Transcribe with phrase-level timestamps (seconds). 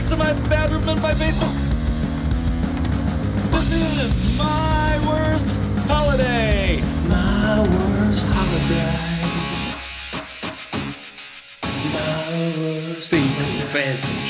[0.00, 1.52] next to my bathroom in my basement.
[3.52, 5.54] This is my worst
[5.88, 6.80] holiday.
[7.06, 9.09] My worst holiday.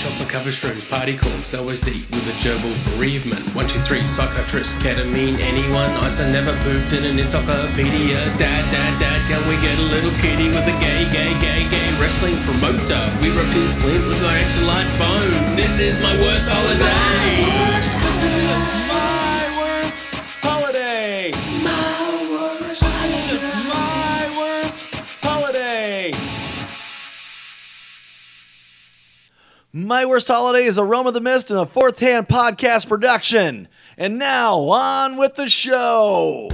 [0.01, 3.45] Chocolate covered shrooms, party corpse, always deep with a gerbil bereavement.
[3.55, 5.91] One, two, three, psychiatrist, ketamine, anyone.
[6.01, 8.17] Einstein never pooped in an encyclopedia.
[8.41, 11.93] Dad, dad, dad, can we get a little kitty with a gay, gay, gay, gay
[12.01, 12.97] wrestling promoter?
[13.21, 15.37] We rubbed his glint with our extra large bone.
[15.61, 16.81] This is my worst holiday.
[17.77, 17.93] This
[18.25, 18.57] is
[18.89, 20.09] my worst
[20.41, 21.33] holiday.
[21.61, 21.90] My
[29.73, 33.69] My Worst Holiday is Aroma the Mist and a fourth hand podcast production.
[33.97, 36.49] And now, on with the show.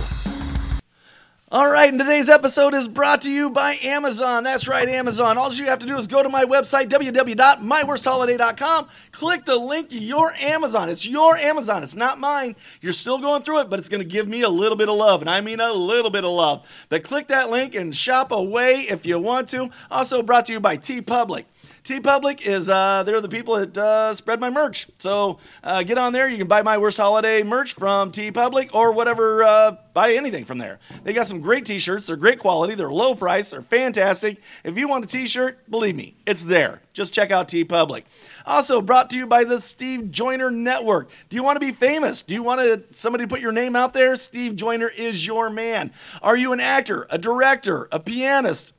[1.51, 4.45] All right, and today's episode is brought to you by Amazon.
[4.45, 5.39] That's right, Amazon.
[5.39, 10.35] All you have to do is go to my website, www.myworstholiday.com, click the link your
[10.35, 10.91] Amazon.
[10.91, 12.57] It's your Amazon, it's not mine.
[12.83, 14.97] You're still going through it, but it's going to give me a little bit of
[14.97, 16.69] love, and I mean a little bit of love.
[16.91, 19.71] But click that link and shop away if you want to.
[19.91, 21.45] Also brought to you by TeePublic.
[21.87, 24.89] TeePublic is uh, they're the people that uh, spread my merch.
[24.99, 26.29] So uh, get on there.
[26.29, 29.45] You can buy my worst holiday merch from TeePublic or whatever.
[29.45, 30.81] Uh, buy anything from there.
[31.05, 32.09] They got some great T-shirts.
[32.09, 32.75] They're great quality.
[32.75, 33.51] They're low price.
[33.51, 34.43] They're fantastic.
[34.65, 36.83] If you want a T-shirt, believe me, it's there.
[36.93, 38.03] Just check out TeePublic.
[38.45, 41.09] Also brought to you by the Steve Joyner Network.
[41.29, 42.23] Do you want to be famous?
[42.23, 44.17] Do you want to somebody to put your name out there?
[44.17, 45.93] Steve Joyner is your man.
[46.21, 48.73] Are you an actor, a director, a pianist?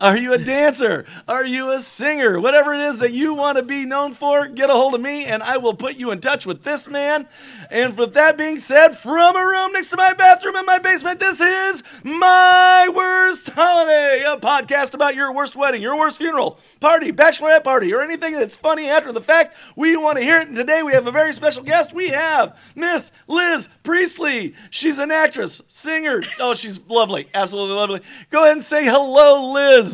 [0.00, 1.06] Are you a dancer?
[1.26, 2.38] Are you a singer?
[2.38, 5.24] Whatever it is that you want to be known for, get a hold of me
[5.24, 7.26] and I will put you in touch with this man.
[7.68, 11.18] And with that being said, from a room next to my bathroom in my basement,
[11.18, 17.10] this is My Worst Holiday, a podcast about your worst wedding, your worst funeral, party,
[17.10, 19.56] bachelorette party, or anything that's funny after the fact.
[19.74, 20.46] We want to hear it.
[20.46, 21.92] And today we have a very special guest.
[21.92, 24.54] We have Miss Liz Priestley.
[24.70, 26.22] She's an actress, singer.
[26.38, 27.28] Oh, she's lovely.
[27.34, 28.00] Absolutely lovely.
[28.30, 29.87] Go ahead and say hello, Liz.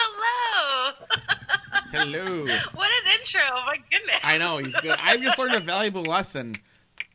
[0.00, 0.92] Hello.
[1.92, 2.46] Hello.
[2.74, 3.40] What an intro.
[3.66, 4.16] My goodness.
[4.22, 4.96] I know he's good.
[4.98, 6.54] I've just learned a valuable lesson.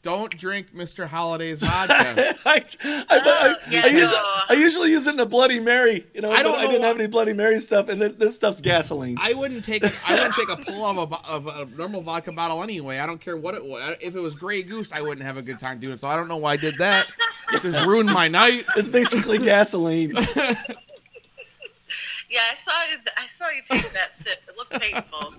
[0.04, 1.08] Don't drink Mr.
[1.08, 2.36] Holiday's vodka.
[2.46, 4.42] I, I, I, oh, yeah, I, usually, no.
[4.50, 6.06] I usually use it in a Bloody Mary.
[6.14, 8.18] You know, I don't but I didn't why- have any Bloody Mary stuff, and th-
[8.18, 9.18] this stuff's gasoline.
[9.20, 12.32] I wouldn't take a, I wouldn't take a pull of a, of a normal vodka
[12.32, 13.00] bottle anyway.
[13.00, 13.98] I don't care what it was.
[14.00, 16.00] If it was Grey Goose, I wouldn't have a good time doing it.
[16.00, 17.08] So I don't know why I did that.
[17.54, 18.66] It just ruined my night.
[18.76, 20.16] It's basically gasoline.
[22.30, 22.98] Yeah, I saw you.
[23.18, 24.44] I saw you take that sip.
[24.50, 25.34] It looked painful.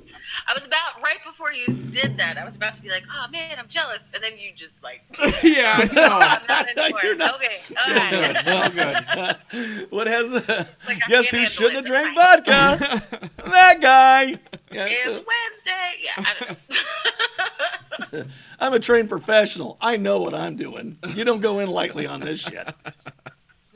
[0.47, 2.38] I was about right before you did that.
[2.38, 5.03] I was about to be like, "Oh man, I'm jealous," and then you just like,
[5.43, 6.19] yeah, I know.
[6.21, 7.56] "I'm not anymore." You're not- Okay,
[7.87, 8.78] all All good.
[8.78, 9.37] right.
[9.50, 9.91] Good.
[9.91, 10.32] what has?
[10.32, 11.88] Uh, like, guess who shouldn't have it.
[11.88, 13.03] drank vodka?
[13.50, 14.25] that guy.
[14.72, 15.94] Yeah, It's so- Wednesday.
[16.03, 18.25] Yeah, I don't know.
[18.60, 19.76] I'm a trained professional.
[19.81, 20.97] I know what I'm doing.
[21.15, 22.66] You don't go in lightly on this shit.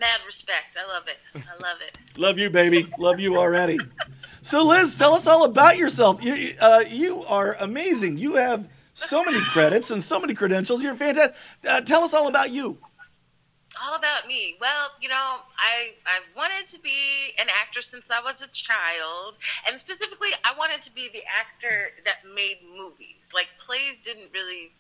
[0.02, 0.76] Mad respect.
[0.76, 1.18] I love it.
[1.34, 1.96] I love it.
[2.18, 2.92] Love you, baby.
[2.98, 3.78] Love you already.
[4.42, 6.22] So, Liz, tell us all about yourself.
[6.22, 8.18] You, uh, you are amazing.
[8.18, 10.82] You have so many credits and so many credentials.
[10.82, 11.34] You're fantastic.
[11.66, 12.76] Uh, tell us all about you.
[13.82, 14.56] all about me.
[14.60, 19.36] Well, you know, I I wanted to be an actor since I was a child,
[19.68, 23.30] and specifically, I wanted to be the actor that made movies.
[23.34, 24.72] Like plays didn't really.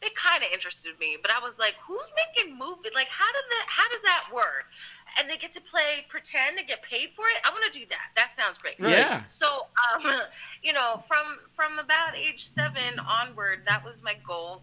[0.00, 2.92] They kind of interested me, but I was like, "Who's making movies?
[2.94, 3.66] Like, how did that?
[3.66, 4.66] How does that work?"
[5.18, 7.40] And they get to play pretend and get paid for it.
[7.44, 8.10] I want to do that.
[8.14, 8.76] That sounds great.
[8.78, 9.24] Yeah.
[9.26, 10.22] So, um,
[10.62, 14.62] you know, from from about age seven onward, that was my goal.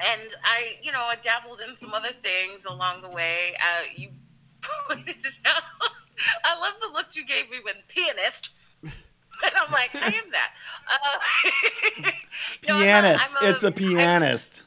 [0.00, 3.54] And I, you know, I dabbled in some other things along the way.
[3.62, 4.08] Uh, you
[4.88, 5.62] pointed it out.
[6.44, 8.50] I love the look you gave me when pianist.
[9.44, 10.52] And I'm like, I am that.
[10.90, 12.10] Uh,
[12.68, 13.34] no, I'm a- Pianist.
[13.40, 14.62] I'm it's a pianist.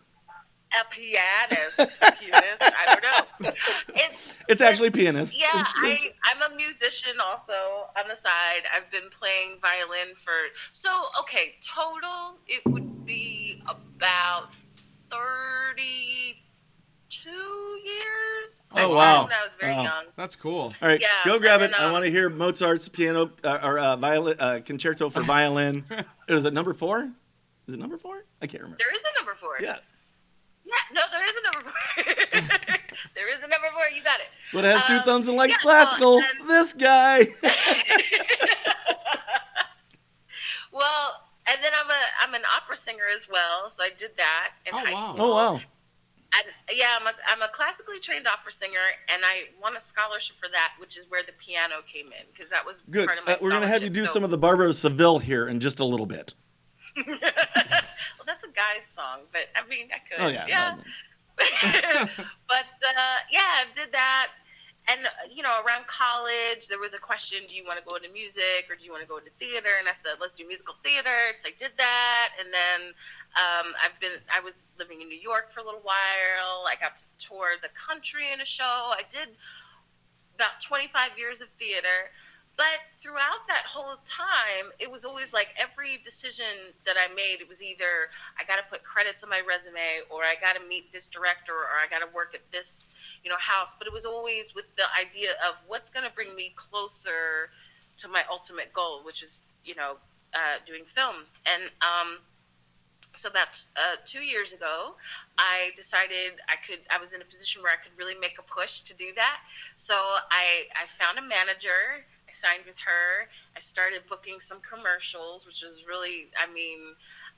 [0.80, 1.78] a pianist.
[1.78, 2.62] pianist.
[2.62, 3.52] I don't know.
[3.96, 5.38] It's It's actually pianist.
[5.40, 5.48] yeah,
[5.84, 7.54] It's- I, I'm a musician also
[7.98, 8.64] on the side.
[8.76, 10.34] I've been playing violin for
[10.72, 10.90] so
[11.22, 16.38] okay, total it would be about thirty
[17.32, 18.70] two years.
[18.76, 19.24] Oh, wow.
[19.24, 19.84] When I was very Wow.
[19.84, 20.04] young.
[20.16, 20.74] That's cool.
[20.82, 21.72] all right, yeah, go grab it.
[21.72, 25.22] then, I um, want to hear Mozart's piano uh, or uh, violin uh, concerto for
[25.36, 25.84] violin.
[26.28, 27.10] Is it number four?
[27.68, 28.24] Is it number four?
[28.42, 28.78] I can't remember.
[28.80, 29.58] There is a number four.
[29.62, 29.78] Yeah.
[30.66, 32.74] Yeah, no, there is a number four.
[33.16, 33.84] there is a number four.
[33.96, 34.28] You got it.
[34.54, 36.18] But it has two Um, thumbs and likes yeah, classical.
[36.18, 37.26] well, then- this guy.
[40.72, 44.50] well, and then I'm a I'm an opera singer as well, so I did that
[44.66, 45.14] in Oh, high wow.
[45.14, 45.26] school.
[45.26, 45.60] oh wow.
[46.38, 48.80] And, yeah, I'm a, I'm a classically trained opera singer,
[49.12, 52.50] and I won a scholarship for that, which is where the piano came in, because
[52.52, 53.08] that was Good.
[53.08, 54.14] part of my Uh, we're gonna have you do scholarship.
[54.14, 56.34] some of the Barber of Seville here in just a little bit.
[56.98, 57.18] well,
[58.26, 60.26] that's a guy's song, but I mean, I could.
[60.26, 60.46] Oh yeah.
[60.48, 60.76] yeah.
[60.76, 60.84] no,
[62.48, 64.30] but uh, yeah, I did that.
[64.90, 68.10] And you know, around college, there was a question: Do you want to go into
[68.10, 69.76] music or do you want to go into theater?
[69.80, 71.36] And I said, let's do musical theater.
[71.36, 72.96] So I did that, and then
[73.36, 74.16] um, I've been.
[74.32, 76.64] I was living in New York for a little while.
[76.68, 78.96] I got to tour the country in a show.
[78.96, 79.30] I did
[80.36, 82.14] about 25 years of theater.
[82.58, 87.48] But throughout that whole time, it was always like every decision that I made, it
[87.48, 90.92] was either I got to put credits on my resume, or I got to meet
[90.92, 93.76] this director, or I got to work at this, you know, house.
[93.78, 97.50] But it was always with the idea of what's going to bring me closer
[97.98, 99.98] to my ultimate goal, which is, you know,
[100.34, 101.16] uh, doing film.
[101.46, 102.20] And um,
[103.18, 104.96] so about uh, two years ago,
[105.38, 106.80] I decided I could.
[106.92, 109.40] I was in a position where I could really make a push to do that.
[109.76, 112.06] So I I found a manager.
[112.30, 113.28] I signed with her.
[113.56, 116.28] I started booking some commercials, which was really.
[116.38, 116.80] I mean,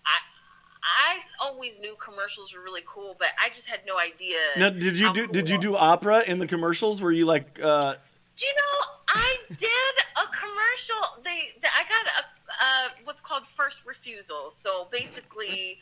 [0.06, 0.18] I.
[0.84, 4.38] I always knew commercials were really cool, but I just had no idea.
[4.58, 7.02] Now, did you do did you do opera in the commercials?
[7.02, 7.96] Were you like uh,
[8.36, 11.24] Do you know I did a commercial?
[11.24, 12.24] They, they I got a
[12.62, 14.52] uh, what's called first refusal.
[14.54, 15.80] So basically,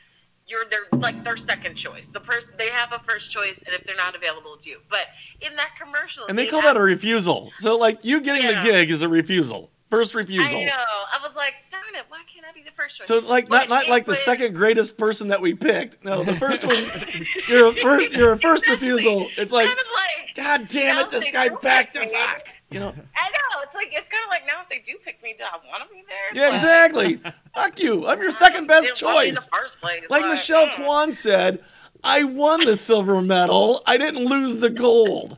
[0.47, 2.09] you're their like their second choice.
[2.09, 4.79] The person they have a first choice, and if they're not available, it's you.
[4.89, 5.07] But
[5.41, 7.51] in that commercial, and they call that a refusal.
[7.59, 8.63] So like you getting Yeah.
[8.63, 9.69] the gig is a refusal.
[9.89, 10.59] First refusal.
[10.59, 10.73] I know.
[10.73, 13.07] I was like, darn it, why can't I be the first choice?
[13.07, 16.03] So like not not like the second greatest person that we picked.
[16.03, 16.75] No, the first one
[17.47, 18.89] you're a first you're a first Exactly.
[18.89, 19.29] refusal.
[19.37, 22.61] It's like kind of like God damn it, this guy do back to back.
[22.69, 22.89] You know?
[22.89, 23.61] I know.
[23.63, 25.87] It's like it's kind of like now if they do pick me, do I want
[25.87, 26.43] to be there?
[26.43, 27.21] Yeah, exactly.
[27.55, 28.07] Fuck you.
[28.07, 29.45] I'm your second best They didn't want me in choice.
[29.45, 30.03] the place.
[30.09, 30.75] Like Michelle mm.
[30.75, 31.63] Kwan said,
[32.03, 33.81] I won the silver medal.
[33.85, 35.37] I didn't lose the gold.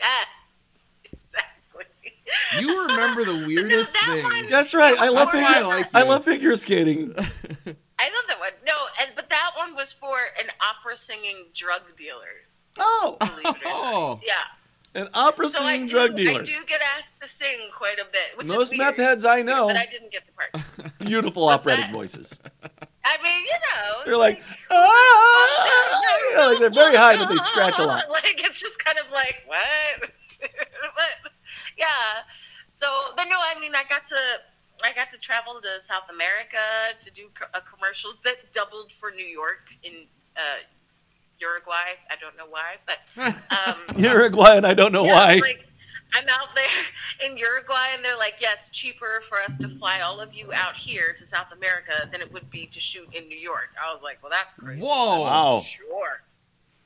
[0.00, 0.06] Yeah.
[2.60, 4.22] You remember the weirdest that thing.
[4.24, 4.98] one- That's right.
[4.98, 7.14] I love That's why figure, I like I love figure skating.
[7.18, 8.50] I love that one.
[8.66, 12.44] No, and but that one was for an opera singing drug dealer.
[12.78, 13.60] Oh, Believe it or not.
[13.66, 15.00] Oh, Yeah.
[15.00, 16.40] an opera So singing do, drug dealer.
[16.40, 19.42] I do get asked to sing quite a bit, which Most is meth heads I
[19.42, 20.98] know, But I didn't get the part.
[21.00, 21.92] beautiful What's operatic that?
[21.94, 22.38] voices.
[23.04, 26.00] I mean, you know, They're like, ah!
[26.30, 28.08] You like they're very high, but they scratch a lot.
[28.10, 30.10] Like it's just kind of like what?
[30.40, 31.32] but
[31.78, 32.26] yeah.
[32.70, 32.86] So,
[33.16, 34.16] but no, I mean, I got to.
[34.84, 39.10] I got to travel to South America to do co- a commercial that doubled for
[39.10, 40.62] New York in uh,
[41.40, 41.98] Uruguay.
[42.08, 43.34] I don't know why, but
[43.66, 45.34] um, Uruguay, and I don't know yeah, why.
[45.40, 45.66] Like,
[46.14, 46.64] I'm out there
[47.28, 50.52] in Uruguay, and they're like, "Yeah, it's cheaper for us to fly all of you
[50.54, 53.92] out here to South America than it would be to shoot in New York." I
[53.92, 55.22] was like, "Well, that's crazy." whoa!
[55.22, 55.60] Wow.
[55.66, 56.22] Sure.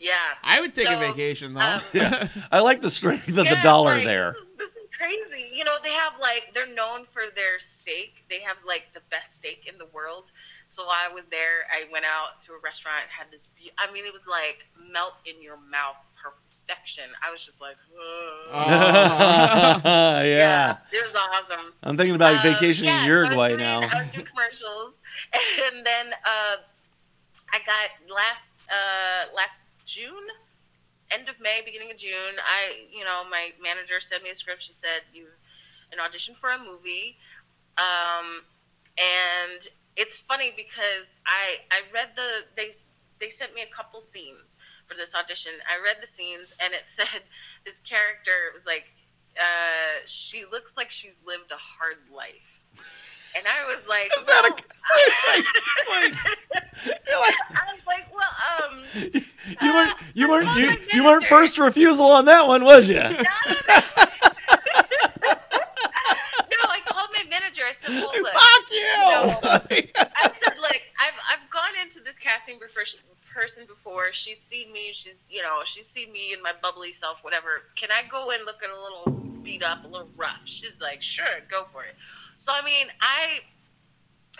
[0.02, 0.16] Yeah.
[0.42, 1.60] I would take a vacation though.
[1.60, 4.34] um, Yeah, I like the strength of the dollar like, there.
[5.02, 5.48] Crazy.
[5.54, 8.24] You know, they have like they're known for their steak.
[8.30, 10.24] They have like the best steak in the world.
[10.66, 13.48] So while I was there, I went out to a restaurant, had this.
[13.58, 17.04] Be- I mean, it was like melt in your mouth perfection.
[17.26, 18.48] I was just like, Oh.
[20.24, 20.76] yeah.
[20.92, 21.72] it was awesome.
[21.82, 23.80] I'm thinking about Um, vacationing yeah, in so Uruguay doing- now.
[23.82, 25.02] I was doing commercials,
[25.66, 26.56] and then uh,
[27.52, 30.26] I got last uh, last June,
[31.12, 32.36] end of May, beginning of June.
[32.44, 34.62] I, you know, my manager sent me a script.
[34.62, 35.26] She said you
[35.92, 37.16] an audition for a movie,
[37.78, 38.42] um,
[38.98, 42.70] and it's funny because I I read the they
[43.20, 45.52] they sent me a couple scenes for this audition.
[45.68, 47.22] I read the scenes, and it said
[47.64, 48.86] this character was like
[49.38, 53.11] uh, she looks like she's lived a hard life.
[53.36, 54.58] And I was like, Is that a- well-
[55.32, 55.44] wait,
[55.90, 56.14] wait.
[57.08, 58.84] You're like, I was like, well, um,
[59.62, 62.96] you weren't you weren't Uh, you, you weren't first refusal on that one, was you?
[62.96, 63.02] no,
[66.68, 67.62] I called my manager.
[67.66, 68.82] I said, well, look, Fuck you!
[70.16, 74.12] I said, look, I've I've gone into this casting person before.
[74.12, 74.90] She's seen me.
[74.92, 77.22] She's you know she's seen me in my bubbly self.
[77.24, 77.62] Whatever.
[77.76, 79.10] Can I go in looking a little
[79.42, 80.42] beat up, a little rough?
[80.44, 81.94] She's like, sure, go for it.
[82.42, 83.38] So I mean, I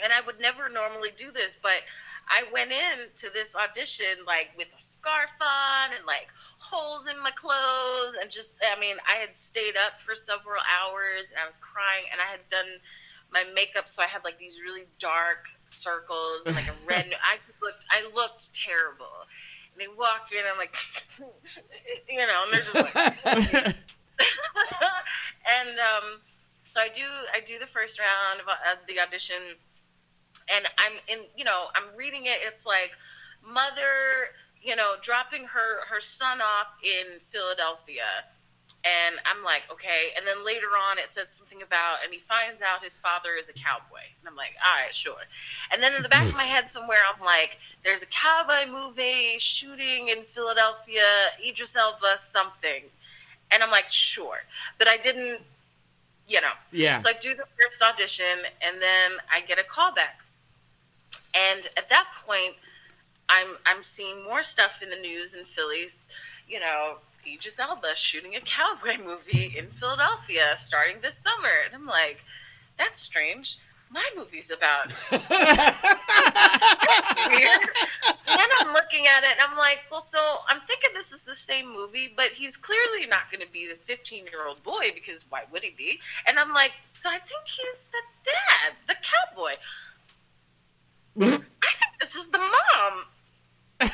[0.02, 1.86] and I would never normally do this, but
[2.26, 6.26] I went in to this audition like with a scarf on and like
[6.58, 11.30] holes in my clothes and just I mean I had stayed up for several hours
[11.30, 12.66] and I was crying and I had done
[13.32, 17.36] my makeup so I had like these really dark circles and like a red I
[17.46, 19.30] just looked I looked terrible.
[19.70, 20.74] And they walk in I'm like
[22.10, 22.74] you know, and they're just
[23.54, 23.76] like
[25.58, 26.20] and um,
[26.72, 28.52] so I do I do the first round of uh,
[28.88, 29.36] the audition,
[30.52, 32.38] and I'm in you know I'm reading it.
[32.42, 32.90] It's like
[33.46, 38.24] mother you know, dropping her her son off in Philadelphia.
[38.84, 40.10] And I'm like, okay.
[40.16, 43.48] And then later on, it says something about, and he finds out his father is
[43.48, 44.02] a cowboy.
[44.18, 45.22] And I'm like, all right, sure.
[45.72, 49.38] And then in the back of my head somewhere, I'm like, there's a cowboy movie
[49.38, 51.04] shooting in Philadelphia,
[51.46, 52.82] Idris Elba, something.
[53.52, 54.38] And I'm like, sure.
[54.78, 55.42] But I didn't,
[56.28, 56.52] you know.
[56.70, 56.98] Yeah.
[56.98, 60.20] So I do the first audition, and then I get a call back.
[61.34, 62.54] And at that point,
[63.28, 66.00] I'm I'm seeing more stuff in the news in Phillies.
[66.48, 71.86] You know, Idris Elba shooting a cowboy movie in Philadelphia starting this summer, and I'm
[71.86, 72.18] like,
[72.78, 73.58] that's strange.
[73.92, 74.92] My movie's about.
[78.32, 80.18] And then I'm looking at it and I'm like, well, so
[80.48, 83.74] I'm thinking this is the same movie, but he's clearly not going to be the
[83.74, 86.00] 15 year old boy because why would he be?
[86.26, 89.56] And I'm like, so I think he's the dad, the cowboy.
[91.20, 93.04] I think this is the mom.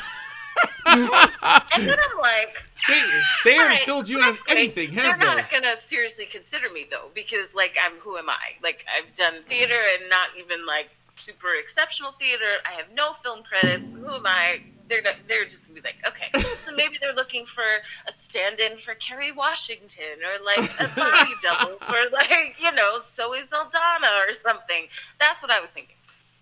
[0.86, 2.56] and then I'm like,
[2.88, 3.02] they,
[3.44, 5.26] they haven't right, filled you in on anything, They're they?
[5.26, 8.56] not gonna seriously consider me though, because like I'm who am I?
[8.62, 12.58] Like I've done theater and not even like super exceptional theater.
[12.66, 13.94] I have no film credits.
[13.94, 14.60] Who am I?
[14.88, 17.64] They're not, they're just gonna be like, okay, so maybe they're looking for
[18.06, 23.40] a stand-in for Kerry Washington or like a body double for like you know Zoe
[23.46, 24.86] Saldana or something.
[25.20, 25.96] That's what I was thinking.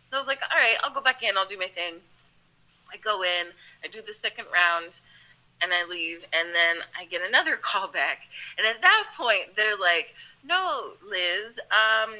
[0.08, 1.37] So I was like, all right, I'll go back in.
[1.37, 1.94] I'll do my thing.
[2.93, 3.47] I go in.
[3.85, 5.00] I do the second round
[5.62, 8.21] and I leave, and then I get another call back.
[8.59, 10.14] And at that point, they're like,
[10.45, 12.14] "No, Liz, um,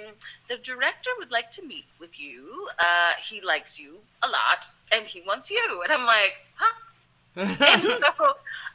[0.49, 2.69] the director would like to meet with you.
[2.79, 6.73] Uh, he likes you a lot, and he wants you." And I'm like, "Huh?"
[7.37, 7.51] and
[7.83, 7.99] so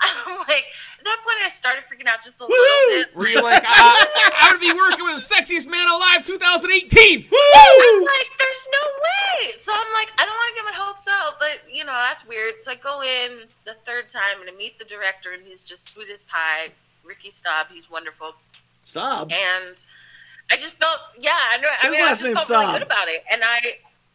[0.01, 0.65] I'm like,
[0.99, 2.55] at that point, I started freaking out just a little
[2.89, 3.15] bit.
[3.15, 7.27] Were you like, uh, I would be working with the sexiest man alive 2018?
[14.41, 16.71] Third time and I meet the director, and he's just sweet as pie.
[17.03, 18.33] Ricky Staub, he's wonderful.
[18.83, 19.31] Stop.
[19.31, 19.75] And
[20.51, 21.67] I just felt, yeah, I know.
[21.69, 22.73] I His mean, I last just name's felt really Staub.
[22.75, 23.23] good about it.
[23.33, 23.59] And I,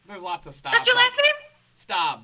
[0.06, 0.73] There's lots of stop.
[0.75, 1.50] that's your last name?
[1.75, 2.23] Stop.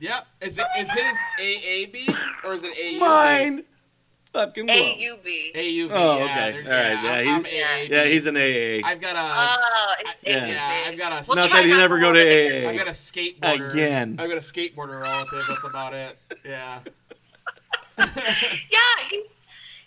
[0.00, 0.26] Yep.
[0.42, 2.98] Is it oh is his AAB or is it AUB?
[3.00, 3.64] Mine.
[4.38, 4.98] Fucking A whoa.
[4.98, 5.52] U B.
[5.52, 5.90] AUB.
[5.92, 6.58] Oh, yeah, okay.
[6.58, 7.88] All right, yeah, I'm, he's- I'm AAB.
[7.90, 8.88] Yeah, he's an AA.
[8.88, 9.58] I've got a.
[9.58, 10.32] Oh, it's Yeah.
[10.32, 10.52] A U B.
[10.52, 12.64] Yeah, I've got a- We'll Not that he never go to it.
[12.64, 12.68] AA.
[12.70, 13.72] I've got a skateboarder.
[13.72, 14.16] Again.
[14.20, 15.44] I've got a skateboarder relative.
[15.48, 16.16] That's about it.
[16.46, 16.78] Yeah.
[17.98, 18.78] Yeah,
[19.10, 19.24] he's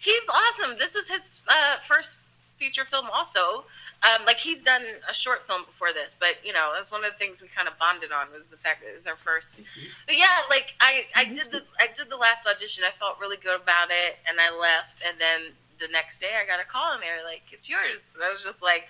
[0.02, 0.78] he's awesome.
[0.78, 2.20] This is his uh, first
[2.58, 3.64] feature film, also.
[4.04, 7.12] Um, like he's done a short film before this, but you know that's one of
[7.12, 9.62] the things we kind of bonded on was the fact that it was our first.
[10.08, 12.84] But yeah, like I I did the I did the last audition.
[12.84, 15.04] I felt really good about it, and I left.
[15.08, 18.10] And then the next day, I got a call, and they were like, "It's yours."
[18.16, 18.88] And I was just like,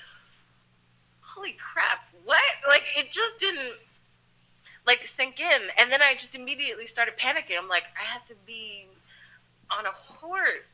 [1.20, 2.08] "Holy crap!
[2.24, 3.76] What?" Like it just didn't
[4.88, 5.62] like sink in.
[5.80, 7.58] And then I just immediately started panicking.
[7.58, 8.88] I'm like, I have to be
[9.70, 10.66] on a horse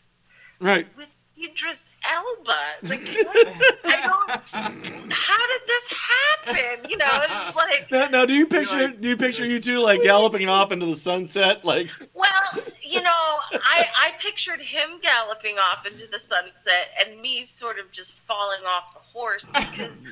[0.59, 0.87] Right.
[0.97, 1.09] with
[1.41, 2.59] Idris Elba.
[2.83, 3.47] Like, what?
[3.85, 5.11] I don't.
[5.13, 6.89] How did this happen?
[6.89, 9.59] You know, it's just like, Now, now, do you picture like, do you picture you
[9.59, 11.63] two like galloping off into the sunset?
[11.65, 13.11] Like, well, you know,
[13.53, 18.61] I I pictured him galloping off into the sunset and me sort of just falling
[18.65, 20.03] off the horse because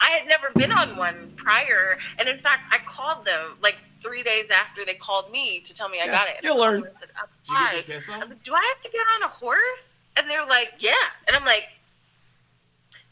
[0.00, 4.22] I had never been on one prior, and in fact, I called them like three
[4.22, 6.36] days after they called me to tell me I got it.
[6.42, 6.84] you'll learn.
[6.84, 8.90] I said, "I'm Did you get to kiss I was like, "Do I have to
[8.90, 10.92] get on a horse?" And they're like, "Yeah."
[11.26, 11.64] And I'm like,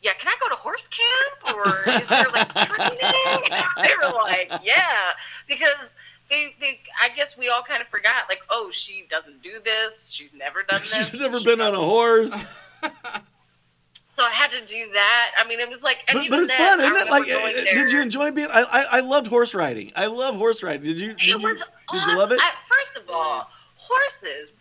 [0.02, 2.98] "Yeah, can I go to horse camp or is there like training?"
[3.76, 5.12] they were like, "Yeah,"
[5.46, 5.94] because
[6.28, 10.10] they, they, I guess we all kind of forgot, like, oh, she doesn't do this.
[10.10, 10.94] She's never done this.
[10.94, 12.46] she's never She been on a horse.
[12.82, 15.30] So I had to do that.
[15.38, 17.08] I mean, it was like, But, but it's then, fun, isn't it?
[17.10, 17.64] Like, uh, there.
[17.84, 18.48] did you enjoy being?
[18.50, 19.92] I, I I loved horse riding.
[19.96, 20.82] I love horse riding.
[20.82, 21.14] Did you?
[21.14, 21.38] Did It you?
[21.48, 21.62] was
[21.92, 22.40] Did you love it?
[22.42, 24.52] I, first of all, horses.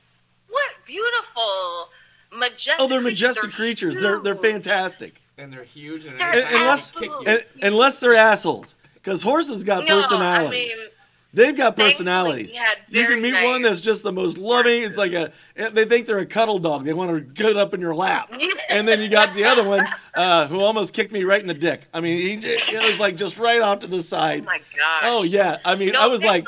[0.47, 1.89] What beautiful,
[2.31, 2.75] majestic.
[2.79, 3.21] Oh, they're creatures.
[3.21, 3.95] majestic creatures.
[3.95, 4.41] They're they're huge.
[4.43, 5.21] fantastic.
[5.37, 6.05] And they're huge.
[6.05, 7.23] And They're every time they unless- kick you.
[7.27, 10.71] And, unless they're assholes, because horses got No, personalities.
[10.73, 10.87] I mean,
[11.33, 12.51] They've got personalities.
[12.89, 14.81] You can meet nice one that's just the most loving.
[14.81, 15.31] It's like a.
[15.55, 16.85] They think they're a cuddle dog.
[16.85, 18.33] They want to get up in your lap.
[18.69, 21.53] And then you got the other one uh, who almost kicked me right in the
[21.53, 21.81] dick.
[21.93, 24.41] I mean, he it was like just right off to the side.
[24.41, 24.45] Oh side.
[24.45, 25.01] my gosh.
[25.03, 25.57] Oh yeah.
[25.63, 26.45] I mean, No, I was like,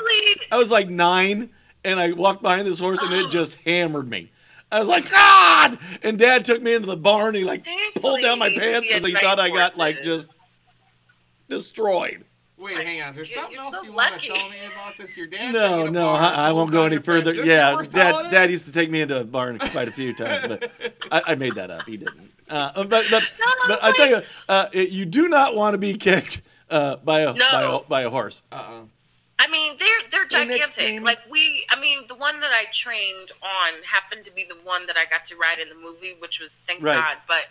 [0.50, 1.50] I was like nine,
[1.84, 4.30] and I walked behind this horse, and it just hammered me.
[4.72, 5.78] I was like, God!
[6.02, 7.28] And Dad took me into the barn.
[7.28, 10.28] And he like pulled down my pants because had he thought I got like just
[11.48, 12.24] destroyed.
[12.56, 13.08] Wait, hang on.
[13.10, 14.28] Is there You're- something you're else so you want to lucky.
[14.28, 15.16] tell me about this?
[15.16, 15.52] Your dad?
[15.54, 17.32] No, no, I, I won't go any further.
[17.32, 20.70] Yeah, Dad, Dad used to take me into a barn quite a few times, but
[21.10, 21.86] I, I made that up.
[21.86, 22.30] He didn't.
[22.50, 23.22] Uh, but but
[23.66, 27.20] but I tell you, uh, it- you do not want to be kicked uh, by
[27.22, 27.46] a No.
[27.50, 28.42] by a by a horse.
[28.52, 28.82] Uh-uh.
[29.42, 31.02] I mean, they're they're gigantic.
[31.02, 34.86] Like we, I mean, the one that I trained on happened to be the one
[34.86, 36.96] that I got to ride in the movie, which was thank Right.
[36.96, 37.16] God.
[37.26, 37.44] But,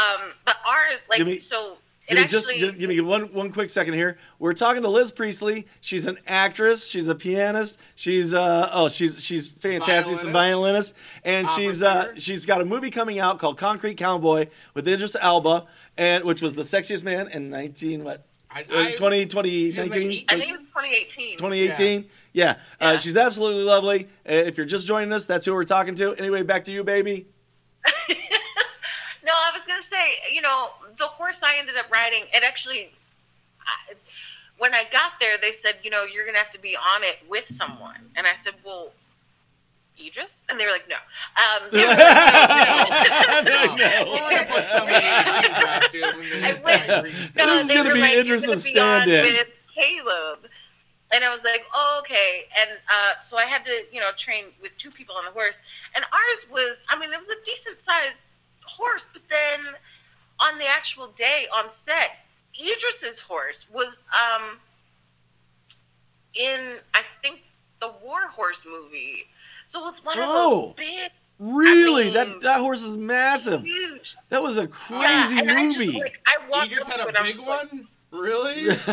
[0.00, 1.76] um, but ours, like, me- so
[2.06, 2.58] it Give me, just, actually.
[2.58, 4.18] just give me one one quick second here.
[4.38, 5.66] We're talking to Liz Priestley.
[5.80, 6.88] She's an actress.
[6.88, 7.78] She's a pianist.
[7.96, 10.14] She's uh oh she's she's fantastic.
[10.14, 13.96] She's a violinist, and Opera she's uh she's got a movie coming out called Concrete
[13.96, 15.66] Cowboy with Idris Elba,
[15.98, 19.68] and which was the sexiest man in nineteen what I, uh, I, 20, 20, He
[19.68, 20.10] was like 19?
[20.10, 21.36] eight- I think it was 2018.
[21.38, 22.10] 2018.
[22.32, 22.54] Yeah, Uh,
[22.92, 22.96] Yeah.
[22.96, 24.04] she's absolutely lovely.
[24.28, 26.14] Uh, if you're just joining us, that's who we're talking to.
[26.16, 27.26] Anyway, back to you, baby.
[29.22, 32.90] No, I was gonna say, you know, the horse I ended up riding, it actually,
[33.60, 33.92] I,
[34.58, 37.18] when I got there, they said, you know, you're gonna have to be on it
[37.28, 38.92] with someone, and I said, well,
[40.04, 40.96] Idris, and they were like, no.
[40.96, 41.98] Um, they were like,
[43.46, 44.04] no, no.
[44.30, 46.02] Gonna put somebody in a green costume.
[46.02, 46.79] and I then- wish.
[47.36, 49.22] No, This is gonna be like, Idris' gonna be on stand-in.
[49.22, 50.38] with Caleb.
[51.12, 52.44] And I was like, oh, okay.
[52.60, 55.60] And uh, so I had to, you know, train with two people on the horse.
[55.96, 58.28] And ours was, I mean, it was a decent sized
[58.64, 59.74] horse, but then
[60.38, 62.10] on the actual day on set,
[62.54, 64.58] Idris's horse was um,
[66.34, 67.42] in, I think,
[67.80, 69.24] the War Horse movie.
[69.66, 70.70] So it's one Oh.
[70.70, 71.10] of those big,
[71.42, 73.62] Really, mean- that that horse is massive.
[73.62, 74.14] huge.
[74.28, 75.86] That was a Yeah, crazy and I movie.
[75.86, 77.88] just, like, I He just had a it, I was big just like, one.
[78.12, 78.64] Really?
[78.64, 78.90] Doesn't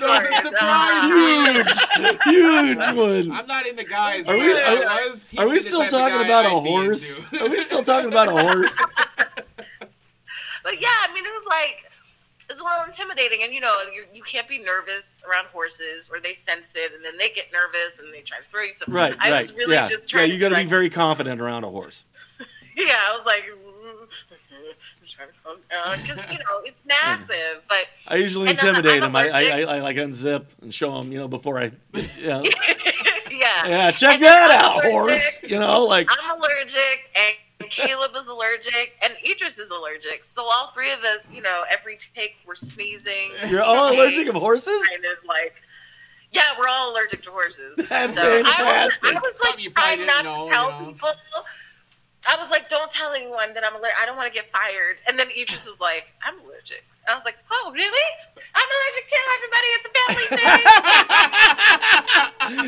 [0.00, 3.30] Doesn't surprise huge, huge one.
[3.32, 4.26] I'm not into guys.
[4.28, 6.70] Are we- but if I are- was, Are we still talking about a I'd be
[6.70, 7.20] horse?
[7.40, 8.78] Are we still talking about a horse?
[10.64, 11.90] But yeah, I mean, it was like
[12.52, 16.20] it's a little intimidating, and you know, you you can't be nervous around horses, or
[16.20, 18.94] they sense it, and then they get nervous and they try to throw you something.
[18.94, 19.38] Right, I right.
[19.38, 20.18] was really yeah, just yeah.
[20.18, 20.30] trying.
[20.30, 22.04] You got to be very confident around a horse.
[22.74, 23.42] Yeah, I was like.
[23.42, 24.04] Mm-hmm,
[25.02, 29.14] just trying to calm down because you know it's massive, but I usually intimidate them.
[29.14, 29.60] I, I, I.
[29.76, 31.72] I like unzip and show them, you know, before I,
[32.18, 32.42] yeah,
[33.30, 33.90] yeah, yeah.
[33.90, 35.40] Check And that out, horse.
[35.42, 37.34] You know, like I'm allergic, and
[37.70, 40.24] Caleb is allergic, and Idris is allergic.
[40.24, 43.30] So all three of us, you know, every take we're sneezing.
[43.48, 44.82] you're all Take, allergic of horses.
[44.90, 45.54] Kind of like,
[46.30, 47.76] yeah, we're all allergic to horses.
[47.88, 49.16] That's so I was, fantastic.
[49.16, 50.92] I was like you probably trying not didn't know, to tell you know.
[50.92, 51.10] people.
[52.28, 53.96] I was like, don't tell anyone that I'm allergic.
[54.00, 54.98] I don't want to get fired.
[55.08, 56.84] And then Idris was like, I'm allergic.
[57.08, 58.06] I was like, oh, really?
[58.54, 59.66] I'm allergic too, everybody.
[59.74, 60.62] It's a family thing.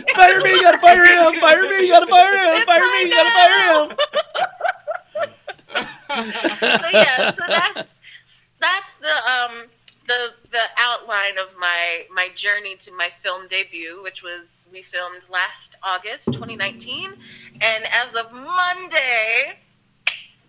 [0.15, 0.51] fire me!
[0.51, 1.41] You gotta fire him!
[1.41, 1.87] Fire me!
[1.87, 2.67] You gotta fire him!
[2.67, 3.03] Fire me!
[3.03, 3.97] You gotta fire him!
[6.15, 7.91] so yeah, so that's
[8.61, 9.67] that's the um
[10.07, 15.23] the the outline of my my journey to my film debut, which was we filmed
[15.31, 17.13] last August 2019,
[17.61, 19.57] and as of Monday,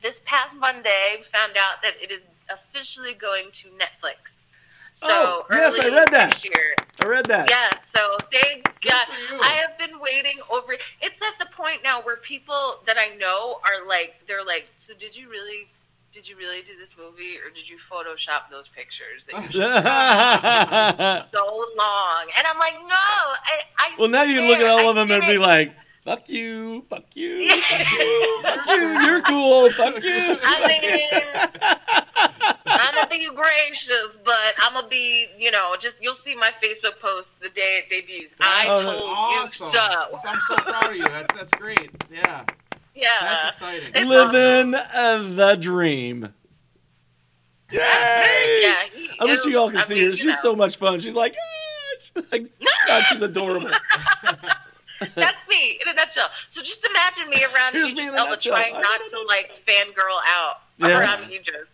[0.01, 4.37] this past Monday, we found out that it is officially going to Netflix.
[4.91, 6.43] So Oh, yes, I read that.
[6.43, 6.75] Year.
[7.05, 7.49] I read that.
[7.49, 9.07] Yeah, so they got.
[9.41, 10.73] I have been waiting over.
[11.01, 14.93] It's at the point now where people that I know are like, they're like, so
[14.99, 15.67] did you really,
[16.11, 19.61] did you really do this movie, or did you Photoshop those pictures that you
[21.37, 22.25] so long?
[22.37, 23.59] And I'm like, no, I.
[23.77, 25.73] I well, now you can look at all of them and be like,
[26.05, 26.85] "Fuck you!
[26.89, 27.49] Fuck you!
[28.43, 28.99] Fuck you!
[29.01, 29.69] You're cool!
[29.71, 31.21] Fuck you!" I mean,
[32.67, 36.99] I'm gonna be gracious, but I'm gonna be, you know, just you'll see my Facebook
[36.99, 38.35] post the day it debuts.
[38.41, 39.67] I Oh, told you awesome.
[39.67, 40.19] so.
[40.27, 41.05] I'm so proud of you.
[41.05, 41.89] That's that's great.
[42.11, 42.43] Yeah,
[42.93, 43.09] Yeah.
[43.21, 43.89] that's exciting.
[43.95, 46.29] It's Living uh, the dream.
[47.71, 47.79] Yay!
[48.61, 50.11] Yeah, he I wish you all could I see mean, her.
[50.15, 50.31] She's know.
[50.51, 50.99] so much fun.
[50.99, 52.51] She's like, "Ah," she's like,
[52.87, 53.71] God, she's adorable.
[55.15, 56.29] That's me in a nutshell.
[56.47, 58.55] So just imagine me around Here's me Idris in Elba nutshell.
[58.57, 59.23] trying I not don't to know.
[59.27, 60.99] like fangirl out Yeah.
[60.99, 61.67] around Idris.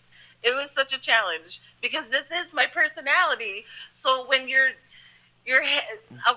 [0.43, 3.65] It was such a challenge because this is my personality.
[3.91, 4.69] So when you're
[5.45, 5.61] you're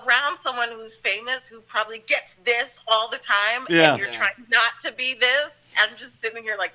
[0.05, 3.91] around someone who's famous who probably gets this all the time Yeah.
[3.91, 4.17] and you're Yeah.
[4.17, 6.73] trying not to be this, I'm just sitting here like,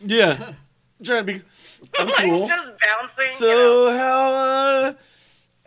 [0.00, 0.36] Yeah,
[1.04, 1.42] trying to be.
[1.98, 2.46] I'm cool.
[2.46, 3.24] just bouncing.
[3.24, 3.88] you know.
[3.90, 4.92] So how uh,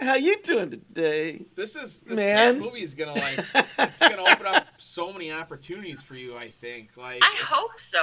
[0.03, 1.41] how you doing today?
[1.55, 2.55] This is this, Man.
[2.55, 3.37] this movie is gonna like
[3.79, 6.37] it's gonna open up so many opportunities for you.
[6.37, 6.89] I think.
[6.95, 7.99] Like I hope so.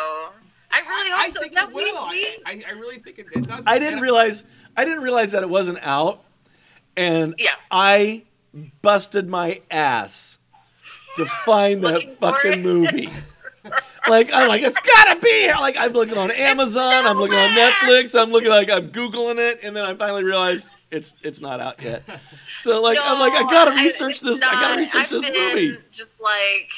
[0.72, 1.40] I really hope I so.
[1.40, 2.08] think Yeah, it will.
[2.10, 3.64] we- I, I really think it, it does.
[3.66, 4.44] I didn't And- realize
[4.76, 6.22] I didn't realize that it wasn't out,
[6.96, 7.50] and Yeah.
[7.70, 8.24] I
[8.82, 10.38] busted my ass
[11.16, 13.08] to find that fucking movie.
[14.08, 15.54] Like I'm like it's gotta be here.
[15.60, 17.50] Like I'm looking on Amazon, I'm looking on.
[17.50, 21.60] Netflix, I'm looking like I'm googling it, and then I finally realized it's it's not
[21.60, 22.02] out yet.
[22.58, 24.42] So like I'm like I gotta research it's this.
[24.42, 25.78] I gotta research I've this movie.
[25.92, 26.70] Just like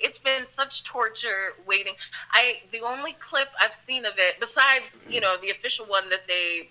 [0.00, 1.94] it's been such torture waiting.
[2.32, 6.26] I the only clip I've seen of it, besides you know the official one that
[6.28, 6.68] they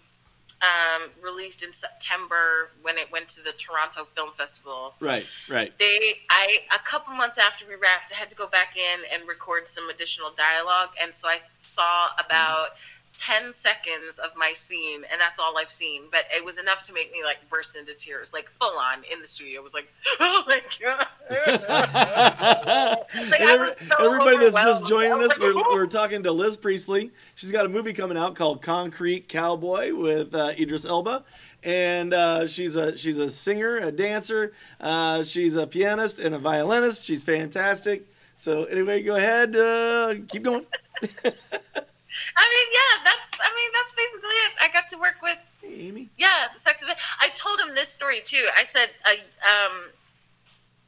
[0.63, 4.93] um, released in September when it went to the Toronto Film Festival.
[4.99, 5.73] Right, right.
[5.77, 9.27] They, I, a couple months after we wrapped, I had to go back in and
[9.27, 12.69] record some additional dialogue, and so I saw about
[13.15, 16.03] ten seconds of my scene, and that's all I've seen.
[16.11, 19.21] But it was enough to make me like burst into tears, like full on in
[19.21, 19.59] the studio.
[19.59, 19.87] It was like,
[20.19, 21.07] oh my god!
[21.29, 22.97] I
[23.39, 27.11] every- so everybody that's just joining us, like, we're, we're talking to Liz Priestley.
[27.35, 31.23] She's got a movie coming out called Concrete Cowboy with uh, Idris Elba,
[31.63, 36.39] and uh, she's a she's a singer, a dancer, uh, she's a pianist and a
[36.39, 37.05] violinist.
[37.05, 38.03] She's fantastic.
[38.37, 40.65] So anyway, go ahead, uh, keep going.
[42.35, 43.29] I mean, yeah, that's.
[43.39, 44.51] I mean, that's basically it.
[44.61, 46.09] I got to work with Hey, Amy.
[46.17, 46.97] Yeah, the sex event.
[47.21, 48.47] I told him this story too.
[48.55, 49.13] I said a
[49.49, 49.73] um,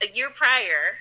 [0.03, 0.97] a year prior,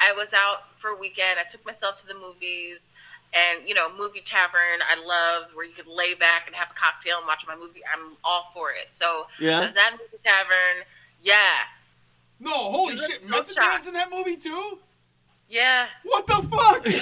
[0.00, 1.38] I was out for a weekend.
[1.38, 2.92] I took myself to the movies,
[3.34, 4.80] and you know, movie tavern.
[4.88, 7.80] I love where you could lay back and have a cocktail and watch my movie.
[7.92, 8.92] I'm all for it.
[8.92, 9.66] So I Yeah.
[9.66, 10.84] was at a movie tavern.
[11.22, 11.34] Yeah,
[12.38, 13.20] No, holy shit!
[13.22, 13.66] so Method shocked.
[13.66, 14.78] Man's in that movie too.
[15.48, 15.86] Yeah.
[16.04, 16.86] What the fuck?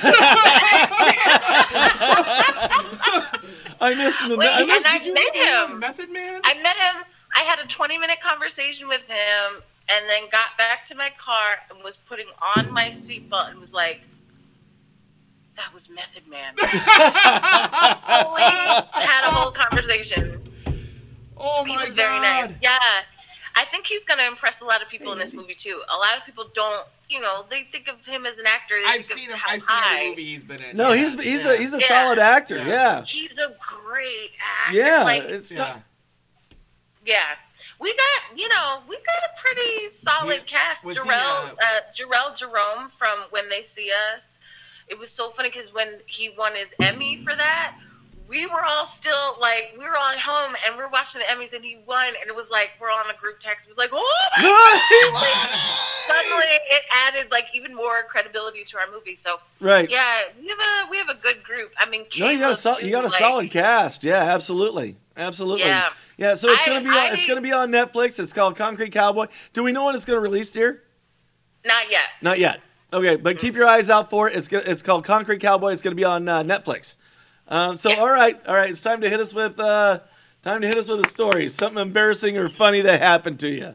[3.81, 4.37] I missed the.
[4.37, 5.79] Wait, I and I Did you met meet him.
[5.79, 6.41] Method Man.
[6.45, 7.05] I met him.
[7.37, 11.57] I had a 20 minute conversation with him, and then got back to my car
[11.71, 12.27] and was putting
[12.57, 14.01] on my seatbelt and was like,
[15.57, 16.69] "That was Method Man." Fully
[19.03, 20.41] had a whole conversation.
[21.37, 22.53] oh He my was very nice.
[22.63, 22.79] Yeah,
[23.57, 25.81] I think he's going to impress a lot of people in this movie too.
[25.93, 28.75] A lot of people don't, you know, they think of him as an actor.
[28.83, 29.39] They I've seen of him.
[29.39, 29.97] how I've seen high.
[29.99, 30.77] every movie he's been in.
[30.77, 31.53] no, Yeah, he's he's yeah.
[31.53, 31.87] a he's a Yeah.
[31.87, 32.57] solid actor.
[32.57, 32.67] Yeah.
[32.67, 33.05] Yeah.
[33.05, 34.31] He's a great
[34.65, 34.77] actor.
[34.77, 35.05] Yeah.
[35.05, 35.59] like, it's Yeah.
[35.59, 35.81] not.
[37.05, 37.23] Yeah.
[37.81, 40.85] We got, you know, we got a pretty solid He- cast.
[40.85, 44.39] was he, Jharrel, uh, uh, Jharrel Jerome from When They See Us.
[44.89, 47.75] It was so funny because when he won his Emmy for that,
[48.29, 51.27] we were all still like, we were all at home and we are watching the
[51.27, 52.07] Emmys and he won.
[52.21, 53.67] And it was like, we're all on the group text.
[53.67, 55.51] It was like, oh my God.
[56.07, 59.15] Suddenly it added like even more credibility to our movie.
[59.15, 59.89] So right.
[59.91, 61.73] yeah, we have a we have a good group.
[61.79, 64.05] I mean, No, you got a sol- too, you got a like- solid cast.
[64.05, 65.67] Yeah, absolutely, absolutely.
[65.67, 65.89] Yeah.
[66.17, 68.21] Yeah, so it's I- gonna be on, I- it's gonna be on Netflix.
[68.21, 69.27] It's called Concrete Cowboy.
[69.53, 70.83] Do we know when it's gonna release, dear?
[71.67, 72.05] Not yet.
[72.23, 72.61] Not yet.
[72.93, 74.37] Okay, but keep your eyes out for it.
[74.37, 75.73] It's it's called Concrete Cowboy.
[75.73, 76.97] It's gonna be on uh, Netflix.
[77.49, 78.71] Um, so all right, all right.
[78.71, 80.01] It's time to hit us with uh,
[80.43, 83.75] time to hit us with a story, something embarrassing or funny that happened to you.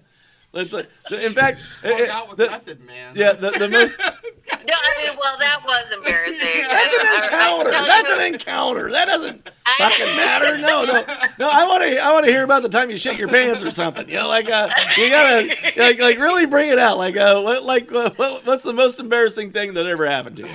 [0.52, 0.74] Let's.
[0.74, 0.84] Uh,
[1.22, 3.14] in fact, Hung eh, eh, out with the- Method Man.
[3.16, 3.94] yeah, the, the most.
[4.52, 6.40] No, I mean, well, that was embarrassing.
[6.68, 7.70] That's an encounter.
[7.70, 8.90] That's an encounter.
[8.90, 10.58] That doesn't fucking matter.
[10.58, 11.06] No, no,
[11.38, 11.48] no.
[11.48, 12.00] I want to.
[12.04, 14.10] I want to hear about the time you shit your pants or something.
[14.10, 16.98] You know, like uh, you gotta like like really bring it out.
[16.98, 20.44] Like uh, what like uh, what, what's the most embarrassing thing that ever happened to
[20.48, 20.54] you?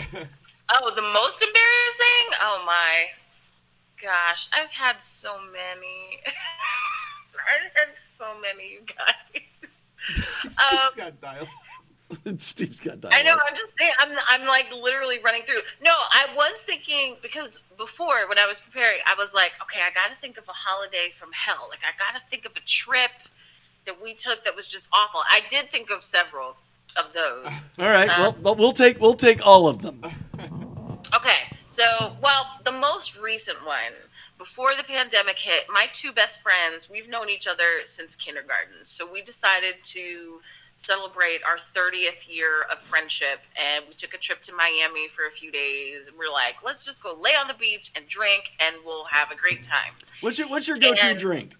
[0.76, 2.38] Oh, the most embarrassing?
[2.42, 3.06] Oh my
[4.02, 6.20] gosh, I've had so many.
[7.34, 9.42] I've had so many, you guys.
[10.40, 11.48] Steve's um, got dial.
[12.38, 13.12] Steve's got dial.
[13.14, 13.32] I know.
[13.32, 13.92] I'm just saying.
[14.00, 14.16] I'm.
[14.28, 15.62] I'm like literally running through.
[15.82, 19.92] No, I was thinking because before when I was preparing, I was like, okay, I
[19.94, 21.68] got to think of a holiday from hell.
[21.70, 23.10] Like I got to think of a trip
[23.86, 25.20] that we took that was just awful.
[25.30, 26.56] I did think of several
[26.96, 27.46] of those.
[27.78, 28.08] All right.
[28.08, 30.02] Well, um, well, we'll take we'll take all of them.
[31.16, 33.92] Okay, so well, the most recent one
[34.38, 38.84] before the pandemic hit, my two best friends, we've known each other since kindergarten.
[38.84, 40.40] So we decided to
[40.74, 45.30] celebrate our 30th year of friendship and we took a trip to Miami for a
[45.30, 46.08] few days.
[46.08, 49.30] And we're like, let's just go lay on the beach and drink and we'll have
[49.30, 49.92] a great time.
[50.20, 51.54] What's your what's your go-to And- drink?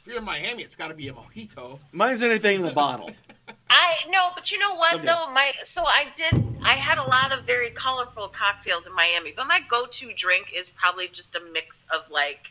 [0.00, 1.78] If you're in Miami, it's got to be a mojito.
[1.92, 3.10] Mine's anything in the bottle.
[3.70, 5.06] I no, but you know what Okay.
[5.06, 9.32] though, my so I did I had a lot of very colorful cocktails in Miami,
[9.36, 12.50] but my go-to drink is probably just a mix of like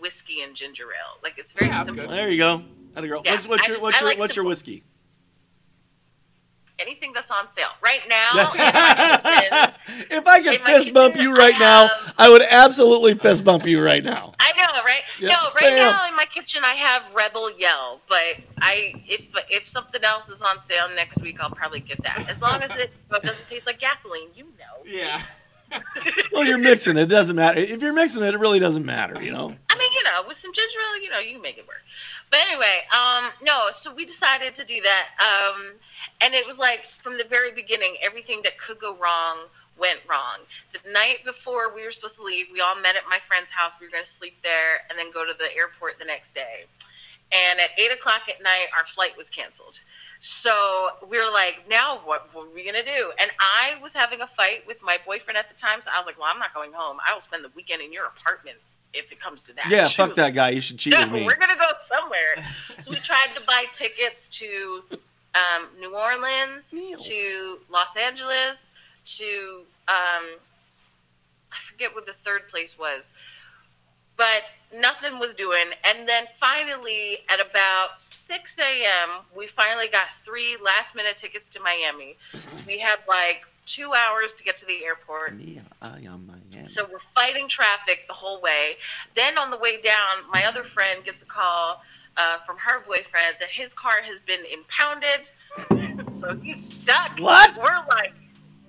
[0.00, 1.18] whiskey and ginger ale.
[1.22, 2.08] Like it's very Yeah, simple.
[2.08, 2.62] There you go.
[2.94, 3.22] That a girl.
[3.24, 4.82] Yeah, what's what's your just- what's your like what's your whiskey?
[6.76, 8.52] Anything that's on sale right now.
[8.52, 13.14] in my kitchen- if I could fist bump you right I now, I would absolutely
[13.14, 14.34] fist bump you right now.
[14.40, 14.53] I know,
[14.94, 15.02] right?
[15.20, 15.78] Yeah, No, right bam.
[15.78, 20.42] now in my kitchen I have Rebel Yell, but I if if something else is
[20.42, 22.28] on sale next week, I'll probably get that.
[22.28, 22.90] As long as it
[23.22, 24.84] doesn't taste like gasoline, you know.
[24.84, 25.20] Yeah.
[26.32, 27.02] Well, you're mixing it.
[27.02, 27.58] It doesn't matter.
[27.58, 29.20] If you're mixing it, it really doesn't matter.
[29.22, 29.46] You know.
[29.70, 31.82] I mean, you know, with some ginger ale, you know, you can make it work.
[32.30, 35.08] But anyway, um, no, so we decided to do that.
[35.20, 35.72] Um,
[36.22, 39.38] and it was like from the very beginning, everything that could go wrong
[39.78, 40.46] went wrong.
[40.72, 43.76] The night before we were supposed to leave, we all met at my friend's house.
[43.80, 46.66] We were going to sleep there and then go to the airport the next day.
[47.32, 49.80] And at eight o'clock at night, our flight was canceled.
[50.20, 53.12] So we were like, now what, what are we going to do?
[53.20, 55.82] And I was having a fight with my boyfriend at the time.
[55.82, 56.98] So I was like, well, I'm not going home.
[57.06, 58.58] I will spend the weekend in your apartment
[58.94, 59.68] if it comes to that.
[59.68, 60.50] Yeah, fuck that guy.
[60.50, 61.24] You should cheat no, with me.
[61.24, 62.36] we're gonna go somewhere.
[62.80, 64.82] so we tried to buy tickets to
[65.34, 68.70] um, New Orleans, to Los Angeles,
[69.04, 70.38] to um,
[71.54, 73.14] I forget what the third place was,
[74.16, 74.42] but
[74.76, 75.64] nothing was doing.
[75.86, 81.60] And then finally, at about six a.m., we finally got three last minute tickets to
[81.60, 82.16] Miami.
[82.52, 85.34] So we had like two hours to get to the airport.
[85.38, 86.68] Yeah, I am Miami.
[86.68, 88.76] So we're fighting traffic the whole way.
[89.14, 91.82] Then on the way down, my other friend gets a call
[92.16, 95.30] uh, from her boyfriend that his car has been impounded.
[96.12, 97.18] so he's stuck.
[97.18, 97.56] What?
[97.56, 98.12] We're like,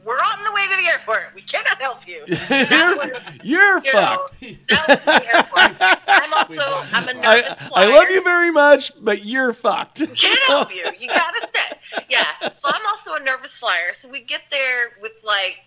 [0.05, 1.31] we're on the way to the airport.
[1.33, 2.23] We cannot help you.
[2.49, 3.05] you're
[3.43, 4.39] you're You know, fucked.
[4.69, 6.05] that was the airport.
[6.07, 9.97] I'm also, I'm a nervous I, I love you very much, but you're fucked.
[9.97, 10.85] Can't help you.
[10.99, 12.03] You gotta stay.
[12.09, 12.25] Yeah.
[12.53, 13.93] So I'm also a nervous flyer.
[13.93, 15.57] So we get there with like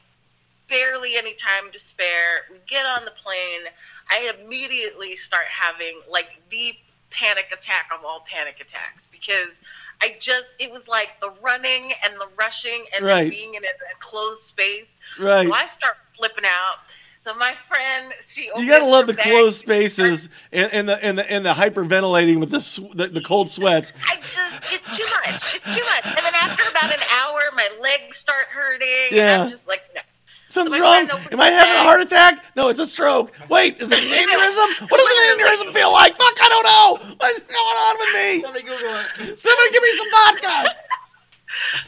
[0.68, 2.46] barely any time to spare.
[2.50, 3.62] We get on the plane.
[4.10, 6.74] I immediately start having like the
[7.10, 9.60] panic attack of all panic attacks because
[10.02, 13.22] I just it was like the running and the rushing and Right.
[13.22, 15.00] then being in a, a closed space.
[15.18, 15.46] Right.
[15.46, 16.76] So I start flipping out.
[17.20, 21.30] So my friend, she You gotta love the closed spaces and, and the and the
[21.30, 23.92] and the hyperventilating with the, the the cold sweats.
[24.08, 25.56] I just, it's too much.
[25.56, 26.06] It's too much.
[26.06, 29.08] And then after about an hour, my legs start hurting.
[29.10, 29.32] Yeah.
[29.34, 30.00] And I'm just like, no.
[30.48, 31.06] Something's my wrong.
[31.08, 32.42] friend Am I having a heart attack?
[32.56, 33.32] No, it's a stroke.
[33.50, 34.90] Wait, is it an aneurysm?
[34.90, 36.16] What does an aneurysm feel like?
[36.16, 37.14] Fuck, I don't know.
[37.18, 38.44] What's going on with me?
[38.44, 39.36] Let me Google it.
[39.36, 40.74] Somebody give me some vodka.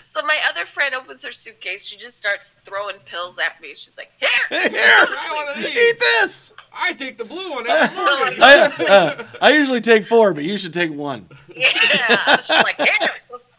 [0.03, 1.87] So my other friend opens her suitcase.
[1.87, 3.69] She just starts throwing pills at me.
[3.77, 4.29] She's like, here.
[4.49, 6.53] Hey, Here, I want of eat this.
[6.73, 7.65] I take the blue one.
[7.69, 11.29] I, uh, I usually take four, but you should take one.
[11.55, 12.37] Yeah.
[12.39, 13.11] She's like, here.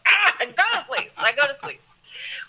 [0.06, 1.10] Ah, and go to sleep.
[1.16, 1.80] I go to sleep.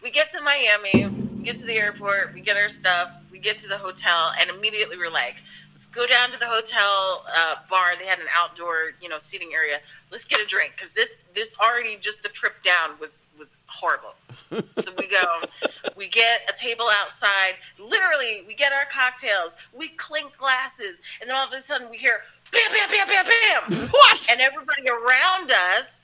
[0.04, 1.08] We get to Miami.
[1.08, 2.34] We get to the airport.
[2.34, 3.12] We get our stuff.
[3.32, 5.36] We get to the hotel, and immediately we're like,
[5.74, 7.92] let's go down to the hotel uh, bar.
[7.98, 9.80] They had an outdoor, you know, seating area.
[10.12, 14.14] Let's get a drink because this this already just the trip down was was horrible.
[14.52, 15.42] so we go,
[15.96, 17.56] we get a table outside.
[17.80, 19.56] Literally, we get our cocktails.
[19.74, 22.20] We clink glasses, and then all of a sudden we hear
[22.52, 24.28] bam, bam, bam, bam, bam What?
[24.30, 26.03] and everybody around us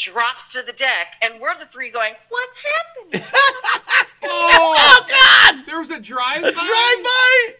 [0.00, 2.58] drops to the deck, and we're the three going, "What's
[3.12, 3.26] happening?"
[4.22, 5.64] Oh, oh, God!
[5.66, 6.42] there was a drive.
[6.44, 7.46] A drive-by.
[7.48, 7.58] It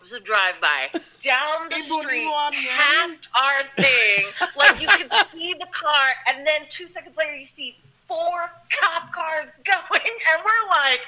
[0.00, 0.88] was a drive-by
[1.20, 4.24] down the street, Nibo on the past our thing.
[4.56, 7.76] like you can see the car, and then two seconds later, you see
[8.08, 10.00] four cop cars going,
[10.32, 11.00] and we're like.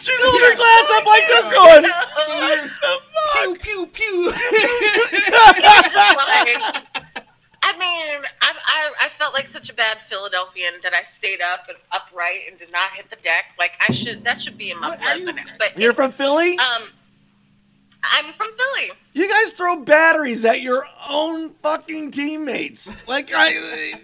[0.00, 1.84] She's holding her glass up like this, going.
[3.34, 4.32] Pew pew pew.
[4.34, 6.84] It's just like-
[7.62, 10.80] I mean, I, I, I felt like such a bad Philadelphian
[11.40, 13.46] that I stayed up and upright and did not hit the deck.
[13.58, 16.12] Like I should, that should be in my What, are blood you- But You're from
[16.12, 16.58] Philly?
[16.58, 16.82] um,
[18.02, 18.92] I'm from Philly.
[19.12, 22.92] You guys throw batteries at your own fucking teammates.
[23.06, 23.94] Like I.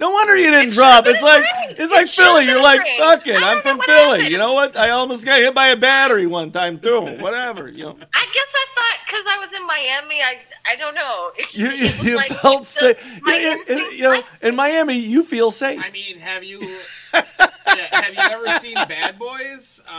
[0.00, 1.04] No wonder you didn't It drop.
[1.06, 1.70] should've It's like rained.
[1.78, 2.44] it's It like Philly.
[2.44, 2.98] should've You're like rained.
[2.98, 3.42] fuck it.
[3.42, 4.10] I I'm from Philly.
[4.18, 4.28] happened.
[4.30, 4.76] You know what?
[4.76, 7.00] I almost got hit by a battery one time too.
[7.20, 7.68] Whatever.
[7.68, 7.96] You know.
[8.14, 10.36] I guess I thought because I was in Miami, I
[10.70, 11.32] I don't know.
[11.36, 13.04] It just You, it was you like felt it safe.
[13.22, 15.80] My Yeah, yeah, instincts you know, like- in Miami, you feel safe.
[15.84, 16.60] I mean, have you
[17.14, 17.22] yeah,
[17.66, 19.82] have you ever seen Bad Boys?
[19.88, 19.92] Uh,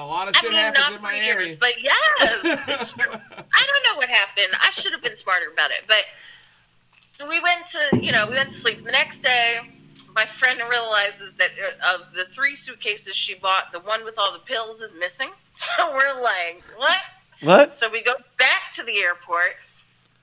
[0.00, 1.26] a lot of I shit mean, happens in for Miami.
[1.26, 1.94] years, but yes.
[2.98, 4.48] I don't know what happened.
[4.60, 5.84] I should have been smarter about it.
[5.86, 6.04] But
[7.14, 8.84] so we went to, you know, we went to sleep.
[8.84, 9.60] The next day,
[10.14, 11.50] my friend realizes that
[11.82, 15.30] uh, of the three suitcases she bought, the one with all the pills is missing.
[15.56, 16.98] So we're like, what?
[17.42, 17.70] what?
[17.72, 19.54] So we go back to the airport,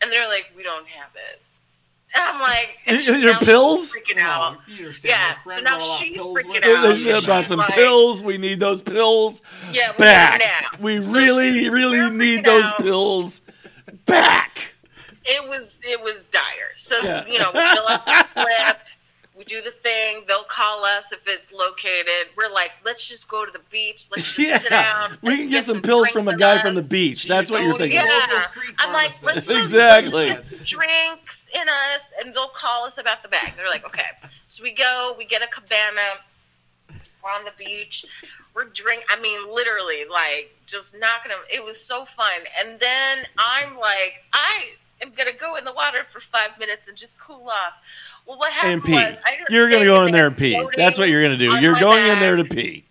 [0.02, 1.42] and they're like, we don't have it.
[2.14, 3.96] And I'm like, and your pills?
[3.96, 4.58] Freaking out.
[4.68, 6.98] No, Yeah, so now brought a lot of she's freaking with They, out.
[6.98, 8.22] should have brought some Like- pills.
[8.26, 10.40] We need those pills Yeah, we back.
[10.42, 10.84] need now.
[10.84, 12.80] We So really, she- really need those out.
[12.80, 13.42] pills
[14.06, 14.71] back.
[15.26, 16.42] It was it was dire.
[16.76, 17.26] So Yeah.
[17.28, 18.78] you know, we fill up the slip,
[19.38, 20.24] we do the thing.
[20.28, 22.28] They'll call us if it's located.
[22.38, 24.08] We're like, let's just go to the beach.
[24.12, 25.18] Let's just Yeah, sit down.
[25.24, 26.88] we can get some pills from a guy in from the us.
[26.88, 27.26] beach.
[27.26, 28.02] You That's what you're thinking.
[28.02, 28.46] Yeah,
[28.80, 30.30] I'm like, let's Exactly.
[30.30, 33.54] let's get drinks in us, and they'll call us about the bag.
[33.56, 34.06] They're like, okay.
[34.48, 36.20] So we go, we get a cabana.
[37.24, 38.06] We're on the beach.
[38.54, 39.04] We're drink.
[39.10, 41.40] I mean, literally, like just knocking them.
[41.52, 42.32] It was so fun.
[42.60, 46.98] And then I'm like, I am gonna go in the water for five minutes and
[46.98, 47.74] just cool off.
[48.26, 48.94] Well, what happened And pee.
[48.94, 50.62] was I didn't You're gonna go in there and pee.
[50.78, 51.60] That's what you're gonna do.
[51.60, 52.86] You're going in there to pee.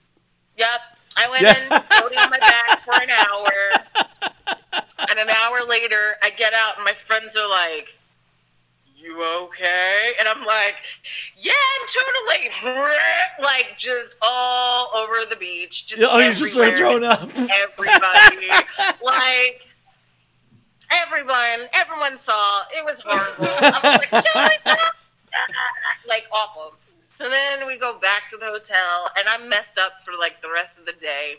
[0.58, 0.68] Yep.
[1.16, 1.50] I went Yeah.
[1.76, 3.50] in floating on my back for an hour.
[5.10, 7.94] And an hour later, I get out and my friends are like,
[8.96, 10.12] You okay?
[10.20, 10.76] And I'm like,
[11.38, 12.84] Yeah, I'm totally
[13.42, 15.86] like just all over the beach.
[15.86, 17.28] Just oh, you just throwing up.
[17.36, 18.48] everybody.
[19.02, 19.66] like
[20.92, 22.62] everyone, everyone saw.
[22.76, 23.46] It was horrible.
[23.60, 24.78] I was like,
[26.06, 26.74] like awful.
[27.14, 30.50] So then we go back to the hotel, and I'm messed up for like the
[30.50, 31.36] rest of the day.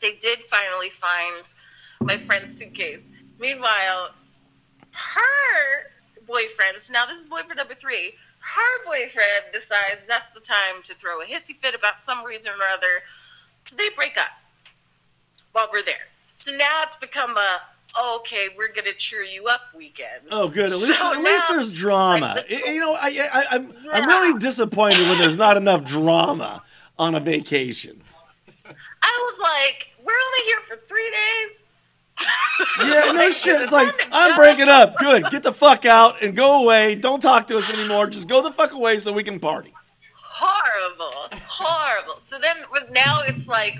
[0.00, 1.46] They did finally find
[2.02, 3.06] my friend's suitcase.
[3.38, 4.10] Meanwhile,
[4.92, 5.90] her
[6.26, 10.94] boyfriend, so now this is boyfriend number three, her boyfriend decides that's the time to
[10.94, 13.02] throw a hissy fit about some reason or other.
[13.66, 14.30] So they break up
[15.52, 16.08] while we're there.
[16.34, 17.60] So now it's become a
[18.16, 20.22] okay, we're gonna cheer you up weekend.
[20.30, 20.70] Oh, good.
[20.70, 22.34] At least, So at least there's drama.
[22.36, 26.62] like, you know, I, I, I'm, I'm really disappointed when there's not enough drama
[26.98, 28.02] on a vacation.
[28.66, 31.58] I was like, we're only here for three days.
[32.80, 33.54] Yeah, no shit.
[33.54, 34.96] It's it's like I'm breaking up.
[34.98, 35.30] Good.
[35.30, 36.94] Get the fuck out and go away.
[36.94, 38.06] Don't talk to us anymore.
[38.06, 39.72] Just go the fuck away so we can party.
[40.22, 42.18] horrible, horrible.
[42.18, 43.78] So then with now it's like,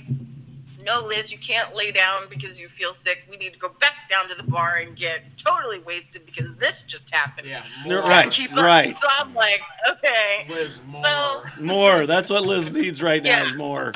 [0.85, 3.23] no, Liz, you can't lay down because you feel sick.
[3.31, 6.83] We need to go back down to the bar and get totally wasted because this
[6.83, 7.49] just happened.
[7.49, 8.01] Yeah, more.
[8.01, 8.31] right.
[8.31, 8.55] Keep.
[8.55, 8.95] Right.
[8.95, 10.47] So I'm like, okay.
[10.49, 11.03] Liz, more.
[11.05, 12.07] So More.
[12.07, 13.45] That's what Liz needs right now Yeah.
[13.47, 13.93] is more.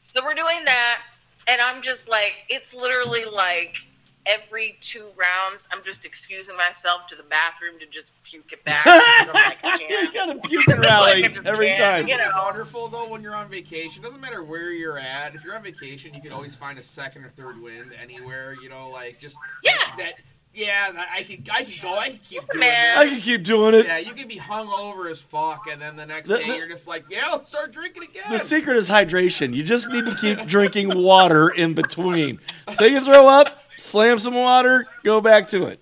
[0.00, 1.00] so we're doing that,
[1.48, 3.76] and I'm just like, it's literally like
[4.26, 8.82] every two rounds, I'm just excusing myself to the bathroom to just puke it back.
[8.86, 10.14] I'm like, I you can't.
[10.14, 12.08] got a puking rally Like, every can't, time.
[12.08, 12.42] you Isn't it know.
[12.42, 14.02] wonderful though when you're on vacation?
[14.02, 15.34] Doesn't matter where you're at.
[15.34, 18.54] If you're on vacation, you can always find a second or third wind anywhere.
[18.62, 19.72] You know, like just Yeah.
[19.98, 20.14] that.
[20.54, 21.96] Yeah, I could, I could go.
[21.98, 22.98] I could keep doing Man.
[22.98, 23.10] I that.
[23.10, 23.86] can keep doing it.
[23.86, 26.56] Yeah, you can be hung over as fuck, and then the next The- day the-
[26.58, 28.22] you're just like, yeah, let's start drinking again.
[28.30, 29.52] The secret is hydration.
[29.52, 32.38] You just need to keep drinking water in between.
[32.70, 35.80] Say you throw up, slam some water, go back to it.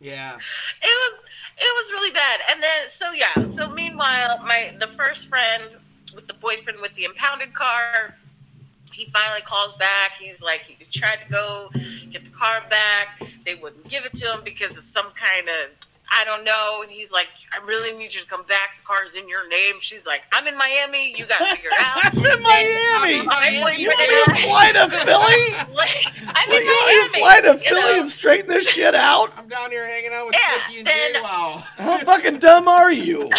[0.00, 0.34] Yeah.
[0.34, 0.40] it
[0.82, 1.12] yeah, was
[1.58, 5.76] it was really bad and then so yeah so meanwhile my the first friend
[6.14, 8.16] with the boyfriend with the impounded car
[9.00, 11.70] he finally calls back he's like he tried to go
[12.12, 15.70] get the car back they wouldn't give it to him because of some kind of
[16.12, 16.80] I don't know.
[16.82, 18.70] And he's like, I really need you to come back.
[18.80, 19.76] The car's in your name.
[19.78, 21.14] She's like, I'm in Miami.
[21.16, 22.04] You got to figure it out.
[22.12, 23.24] I'm in Miami.
[23.24, 25.72] My boyfriend You and want me to fly to Philly?
[25.72, 27.18] Like, I'm Well, in you want me to Miami.
[27.20, 27.98] fly to you Philly know?
[28.00, 29.32] and straighten this shit out?
[29.38, 31.20] I'm down here hanging out with Yeah, Sticky and then- Jay.
[31.22, 31.62] Wow.
[31.76, 33.30] How fucking dumb are you?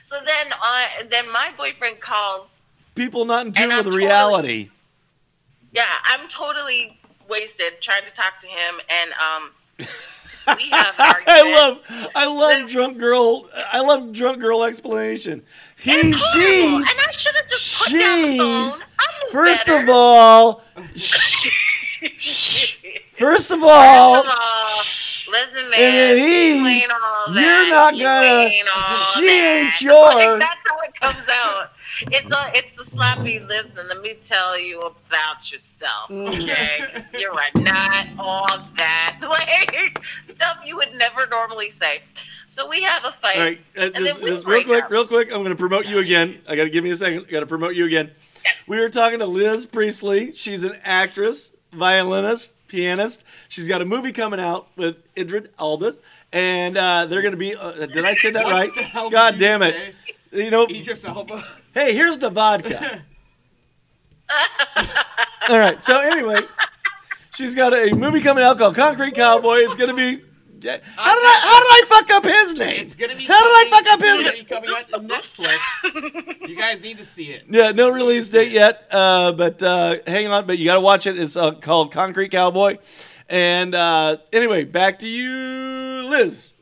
[0.00, 2.58] So then, uh, then my boyfriend calls
[2.94, 4.70] People not in tune with totally- reality.
[5.72, 9.50] Yeah, I'm totally wasted trying to talk to him, and um,
[10.56, 11.14] we have an.
[11.26, 13.48] I love, I love Then- drunk girl.
[13.72, 15.42] I love drunk girl explanation.
[15.76, 16.86] He, and she's.
[16.86, 18.46] I should have just put down the phone.
[19.00, 19.82] I knew First better.
[19.82, 20.62] of all,
[20.94, 21.48] shh,
[22.16, 22.76] shh.
[23.18, 24.76] First of First all, of all,
[25.32, 28.68] listen, man, and you ain't all you're not You gonna- ain't
[29.14, 29.78] she ain't that.
[29.80, 30.14] yours.
[30.14, 31.70] Like, that's how it comes out.
[32.12, 33.46] It's a, it's the slappy.
[33.46, 36.28] Listen, let me tell you about yourself, Mm.
[36.42, 36.78] okay?
[36.92, 42.02] 'Cause You're not all that, like stuff you would never normally say.
[42.46, 43.36] So we have a fight.
[43.36, 44.90] all right, uh, And just, then we just real quick, up.
[44.90, 45.28] real quick.
[45.32, 46.40] I'm going to promote you again.
[46.48, 47.26] I got to give me a second.
[47.28, 48.10] I Got to promote you again.
[48.66, 50.32] We were talking to Liz Priestley.
[50.32, 53.22] She's an actress, violinist, pianist.
[53.48, 55.98] She's got a movie coming out with Idrid Albus,
[56.32, 57.54] and uh, they're going to be.
[57.56, 58.74] Uh, did I say that What right?
[58.74, 59.74] the hell did God you damn it!
[59.74, 59.94] say?
[60.44, 61.42] You know, Idris Elba.
[61.74, 63.02] Hey, here's the vodka.
[65.50, 65.82] All right.
[65.82, 66.36] So anyway,
[67.34, 69.56] she's got a movie coming out called Concrete Cowboy.
[69.58, 70.22] It's going to be.
[70.66, 71.38] How did I?
[71.42, 72.80] How did I fuck up his name?
[72.82, 73.24] It's gonna be.
[73.26, 74.46] How did I fuck up his It's name?
[74.48, 76.48] gonna be coming out to Netflix.
[76.48, 77.42] you guys need to see it.
[77.50, 80.46] Yeah, no release date yet, uh, but uh, hang on.
[80.46, 81.18] But you got to watch it.
[81.18, 82.78] It's uh, called Concrete Cowboy.
[83.28, 86.53] And uh, anyway, back to you, Liz.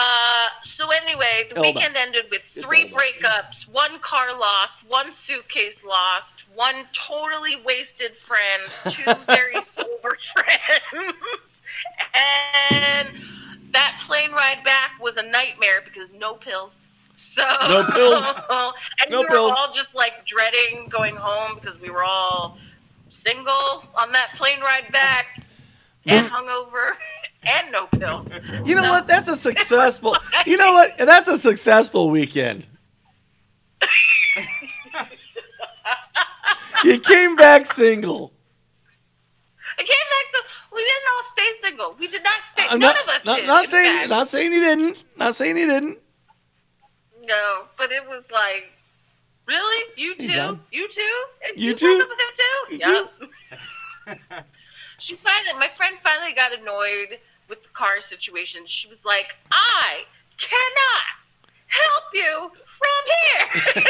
[0.00, 1.60] Uh, so anyway, the Elba.
[1.62, 8.62] weekend ended with three breakups, one car lost, one suitcase lost, one totally wasted friend,
[8.88, 11.62] two very sober friends,
[12.70, 13.08] and
[13.72, 16.78] that plane ride back was a nightmare because no pills.
[17.16, 18.24] So No pills.
[19.02, 19.54] and No we were pills.
[19.58, 22.56] all just like dreading going home because we were all
[23.08, 25.42] single on that plane ride back
[26.06, 26.92] and hungover
[27.46, 28.28] and no pills.
[28.64, 29.06] You know what?
[29.06, 30.14] That's a successful.
[30.46, 30.96] You know what?
[30.98, 32.66] That's a successful weekend.
[36.84, 38.32] you came back single.
[39.78, 40.40] I came back to.
[40.74, 41.96] We didn't all stay single.
[41.98, 42.64] We did not stay.
[42.68, 43.46] I'm None not, of us not, did.
[43.46, 44.10] not saying fact.
[44.10, 45.04] not saying you didn't.
[45.18, 45.98] Not saying you didn't.
[47.26, 48.70] No, but it was like,
[49.46, 49.84] really?
[49.96, 50.28] You too?
[50.32, 50.60] John.
[50.72, 51.24] You too?
[51.46, 52.00] And You broke too?
[52.02, 52.74] up with him too?
[52.74, 52.78] You
[54.08, 54.44] Yep.
[54.98, 57.18] she finally, my friend finally got annoyed
[57.48, 58.66] with the car situation.
[58.66, 60.04] She was like, I
[60.36, 61.18] cannot
[61.66, 63.84] help you from here.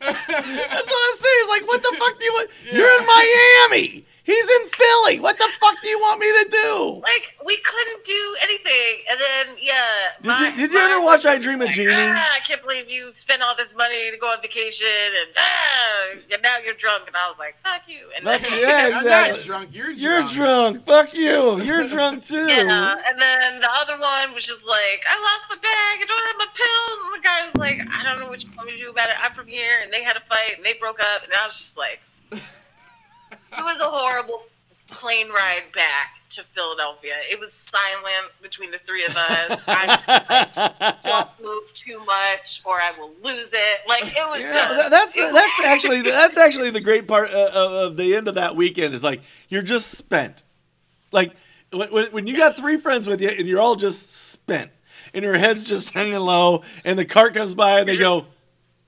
[0.00, 1.38] That's what I'm saying.
[1.38, 2.50] It's like, what the fuck do you want?
[2.72, 4.04] You're in Miami.
[4.26, 5.20] He's in Philly.
[5.20, 7.00] What the fuck do you want me to do?
[7.02, 9.04] like we couldn't do anything.
[9.08, 9.82] And then yeah.
[10.20, 11.92] Did my- you, did you ever watch I Dream was of like, Jeannie?
[11.94, 16.18] Ah, I can't believe you spent all this money to go on vacation and ah,
[16.32, 17.06] and now you're drunk.
[17.06, 18.08] And I was like, fuck you.
[18.16, 19.44] And Fuck then, you, yeah, I'm not exactly.
[19.44, 19.68] drunk.
[19.72, 20.00] You're drunk.
[20.00, 20.86] You're drunk.
[20.86, 21.60] Fuck you.
[21.62, 22.48] You're drunk too.
[22.48, 26.26] Yeah, and then the other one was just like, I lost my bag, I don't
[26.26, 26.98] have my pills.
[27.04, 29.08] And the guy was like, I don't know what you want me to do about
[29.10, 29.14] it.
[29.22, 31.56] I'm from here, and they had a fight, and they broke up, and I was
[31.56, 32.00] just like,
[33.52, 34.42] it was a horrible
[34.88, 37.12] plane ride back to Philadelphia.
[37.30, 39.62] It was silent between the three of us.
[39.68, 43.80] I don't move too much, or I will lose it.
[43.88, 44.90] Like it was Yeah, just.
[44.90, 48.28] that's it was- that's actually that's actually the great part uh, of, of the end
[48.28, 50.42] of that weekend is like you're just spent.
[51.12, 51.32] Like
[51.72, 54.70] when, when when you got three friends with you and you're all just spent
[55.14, 58.26] and your head's just hanging low and the cart comes by and they go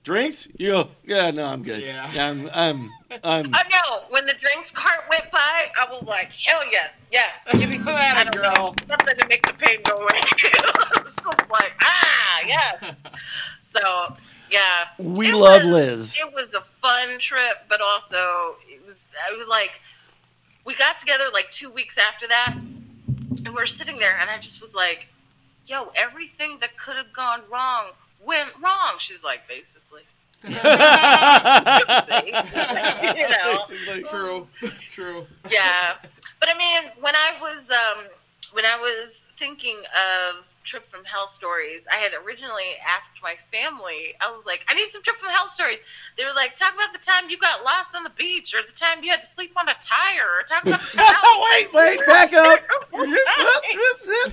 [0.04, 2.10] drinks you go yeah no I'm good Yeah.
[2.16, 2.90] I'm I'm
[3.24, 4.02] I'm I know.
[4.10, 7.46] When the drinks cart went by, I was like, hell yes, yes.
[7.52, 7.90] Give me Atta
[8.20, 8.52] I don't girl.
[8.54, 10.08] know, something to make the pain go away.
[10.20, 12.94] I was just like, ah, yes.
[13.60, 14.14] So,
[14.50, 14.86] yeah.
[14.98, 16.18] we It love was- Liz.
[16.18, 19.04] It was a fun trip, but also it was.
[19.28, 19.80] I was like,
[20.64, 24.36] we got together like two weeks after that, and we were sitting there, and I
[24.38, 25.06] just was like,
[25.66, 27.88] yo, everything that could have gone wrong
[28.24, 28.94] went wrong.
[28.98, 30.02] She's like, basically.
[30.44, 30.50] You
[33.28, 33.64] know.
[34.08, 34.46] True.
[34.92, 35.26] True.
[35.50, 35.94] yeah
[36.40, 38.04] but i mean when i was um
[38.52, 44.14] when i was thinking of trip from hell stories i had originally asked my family
[44.20, 45.80] i was like i need some trip from hell stories
[46.16, 48.72] they were like talk about the time you got lost on the beach or the
[48.72, 51.14] time you had to sleep on a tire or talk about the time
[51.52, 52.60] wait wait back up.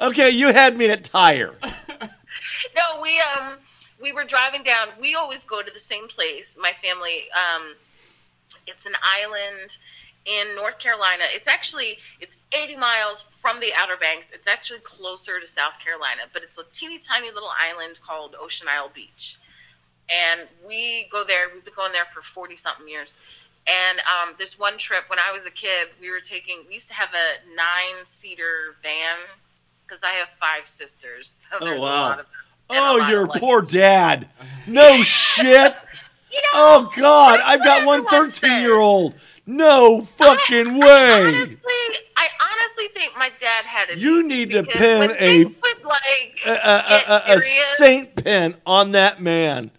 [0.00, 1.54] okay, you had me at tire.
[1.62, 3.56] no we um
[4.02, 7.74] we were driving down we always go to the same place my family um
[8.66, 9.76] it's an island
[10.24, 11.24] in north carolina.
[11.30, 14.30] It's actually it's 80 miles from the outer banks.
[14.32, 18.66] It's actually closer to south carolina but it's a teeny tiny little island called ocean
[18.70, 19.38] isle beach.
[20.10, 23.16] And we go there we've been going there for 40 something years.
[23.68, 26.88] And um, this one trip when i was a kid we were taking we used
[26.88, 29.18] to have a nine seater van
[29.86, 32.20] because i have five sisters so Oh, there's a wow.
[32.70, 34.28] Lot of and a Oh, your like, poor dad.
[34.66, 35.74] No shit.
[36.30, 39.14] You know, Oh God, I've got one 13 year old.
[39.44, 41.22] No fucking way.
[41.26, 41.56] Honestly,
[42.16, 43.98] I honestly think my dad had a.
[43.98, 45.54] You need to pin a- would,
[45.84, 49.70] like A, a, a, a saint pin on that man.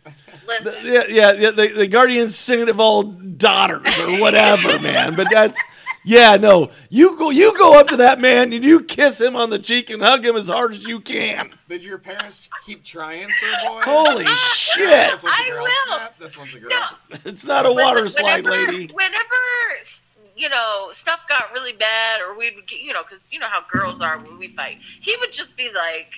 [0.48, 5.16] Listen, Yeah, yeah, yeah the, the guardian saint of all daughters or whatever, man.
[5.16, 5.58] But that's
[6.06, 6.72] yeah, no.
[6.90, 9.90] You go, you go up to that man and you kiss him on the cheek
[9.90, 11.52] and hug him as hard as you can.
[11.70, 13.82] Did your parents keep trying for a boy?
[13.84, 15.12] Holy shit!
[15.12, 15.64] This one's a I girl.
[15.64, 15.98] will.
[16.00, 16.70] Yep, this one's a girl.
[16.72, 18.94] no, It's not a water when- slide, whenever, lady.
[18.94, 19.20] Whenever
[20.36, 23.48] you know stuff got really bad, or we would get, you know, because you know
[23.48, 26.12] how girls are when we fight, he would just be like,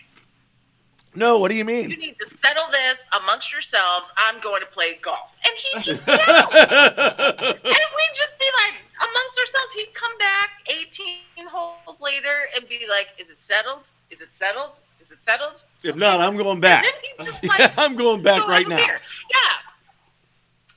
[1.14, 1.90] No, what do you mean?
[1.90, 4.12] "You need to settle this amongst yourselves.
[4.18, 9.40] I'm going to play golf," and he'd just be and we'd just be like amongst
[9.40, 9.74] ourselves.
[9.74, 13.92] He'd come back 18 holes later and be like, "Is it settled?
[14.10, 14.80] Is it settled?
[15.02, 16.86] Is it settled?" If not, I'm going back.
[16.86, 17.02] And then
[17.42, 18.78] he'd just like I'm going back go right now.
[18.78, 18.98] Yeah.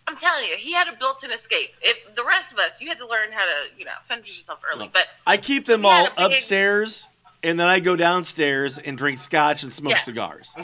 [0.07, 1.71] I'm telling you, he had a built-in escape.
[1.83, 4.29] If the rest of us, you had to learn how to, you know, fend for
[4.29, 4.87] yourself early.
[4.87, 4.91] No.
[4.93, 7.09] But I keep them all big- upstairs,
[7.43, 10.07] and then I go downstairs and drink scotch and smoke Yes.
[10.07, 10.55] cigars.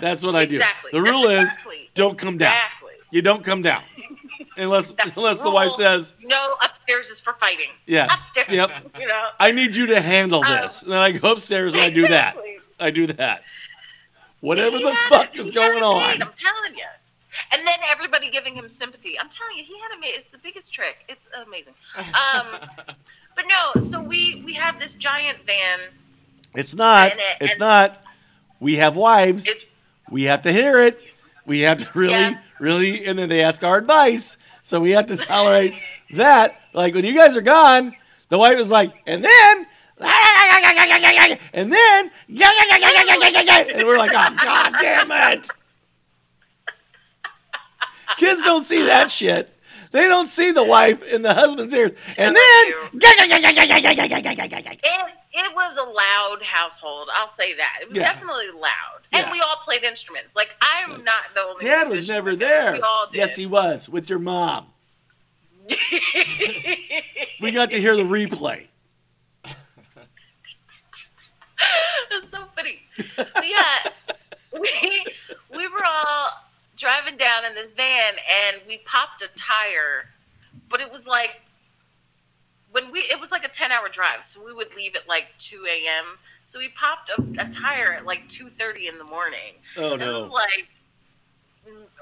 [0.00, 0.56] That's what I do.
[0.56, 0.90] Exactly.
[0.92, 1.54] The rule is
[1.92, 2.52] don't come down.
[2.52, 2.92] exactly.
[3.10, 3.82] You don't come down
[4.56, 5.54] unless That's unless the rule.
[5.54, 7.70] wife says, no, upstairs is for fighting.
[7.86, 8.48] "Yeah, Upstairs.
[8.50, 8.70] Yep.
[9.00, 9.28] You know.
[9.40, 12.06] I need you to handle Um, this." And then I go upstairs and I do
[12.08, 12.36] that.
[12.80, 13.42] I do that.
[14.40, 15.98] Whatever He the fuck is going on.
[16.10, 16.84] made, I'm telling you.
[17.52, 19.18] And then everybody giving him sympathy.
[19.18, 20.12] I'm telling you, he had a made.
[20.14, 20.98] It's the biggest trick.
[21.08, 21.74] It's amazing.
[21.96, 22.46] Um,
[23.34, 25.80] but no, so we we have this giant van.
[26.54, 27.12] It's not.
[27.12, 28.02] It- It's not.
[28.60, 29.48] We have wives.
[30.10, 31.00] We have to hear it.
[31.46, 32.38] We have to really, Yeah.
[32.60, 34.36] really, and then they ask our advice.
[34.64, 35.74] So we have to tolerate
[36.12, 36.58] that.
[36.72, 37.94] Like when you guys are gone,
[38.30, 39.66] the wife is like, and then,
[41.52, 42.10] and then,
[43.76, 45.48] and we're like, oh god damn it!
[48.16, 49.50] Kids don't see that shit.
[49.92, 52.64] They don't see the wife in the husband's ears, and then,
[54.82, 57.08] It, it was a loud household.
[57.14, 57.78] I'll say that.
[57.82, 58.12] It was Yeah.
[58.12, 59.03] definitely loud.
[59.14, 59.32] And Yeah.
[59.32, 60.34] we all played instruments.
[60.34, 62.78] Like, I'm not the only Dad was never there.
[63.12, 64.66] Yes, he was with your mom.
[67.40, 68.68] We got to hear the replay.
[72.10, 72.80] It's so funny.
[73.16, 73.90] But yeah,
[74.60, 75.04] we
[75.54, 76.30] we were all
[76.76, 78.14] driving down in this van
[78.46, 80.06] and we popped a tire,
[80.68, 81.40] but it was like
[82.72, 85.26] when we it was like a ten hour drive, so we would leave at like
[85.38, 86.18] two a.m.
[86.44, 89.54] So we popped a, a tire at like two thirty in the morning.
[89.76, 90.24] Oh This no.
[90.26, 90.68] is like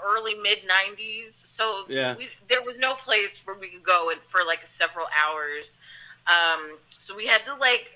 [0.05, 2.16] early mid '90s, so Yeah.
[2.16, 5.78] we, there was no place where we could go and for like several hours.
[6.26, 7.88] Um, so we had to like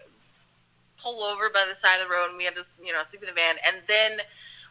[0.98, 3.22] pull over by the side of the road, and we had to you know sleep
[3.22, 4.18] in the van, and then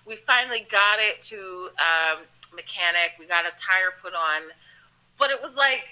[0.06, 2.24] we finally got it to um,
[2.56, 3.12] mechanic.
[3.20, 4.44] We got a tire put on,
[5.20, 5.84] but it was like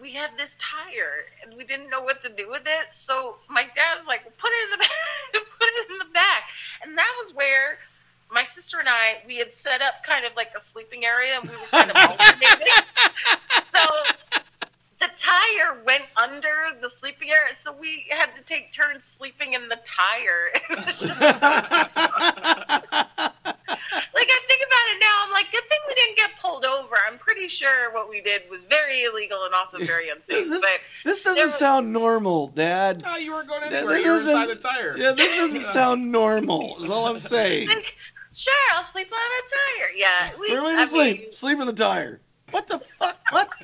[0.00, 2.92] we had this tire and we didn't know what to do with it.
[2.94, 4.90] So my dad was like, "Put it in the back,
[5.58, 6.50] put it in the back,"
[6.82, 7.78] and that was where
[8.30, 11.44] my sister and I we had set up kind of like a sleeping area, and
[11.48, 12.68] we were kind of alternating.
[13.72, 13.86] so
[15.00, 19.68] the tire went under the sleeping area, so we had to take turns sleeping in
[19.68, 20.50] the tire.
[20.70, 21.20] It was just
[24.14, 26.94] like I think about it now, I'm like, good thing we didn't get pulled over.
[27.06, 30.48] I'm pretty sure what we did was very illegal and also very unsafe.
[30.48, 33.02] This, but this doesn't was- sound normal, Dad.
[33.06, 33.94] Oh, you were going Th- anywhere.
[33.96, 34.96] this You were is- inside the tire.
[34.98, 36.82] Yeah, this doesn't sound normal.
[36.82, 37.68] Is all I'm saying.
[37.68, 37.94] like,
[38.34, 39.90] sure, I'll sleep on a tire.
[39.96, 41.20] Yeah, we, Where are we to sleep?
[41.20, 42.20] mean, sleep in the tire.
[42.50, 43.18] What the fuck?
[43.30, 43.48] What?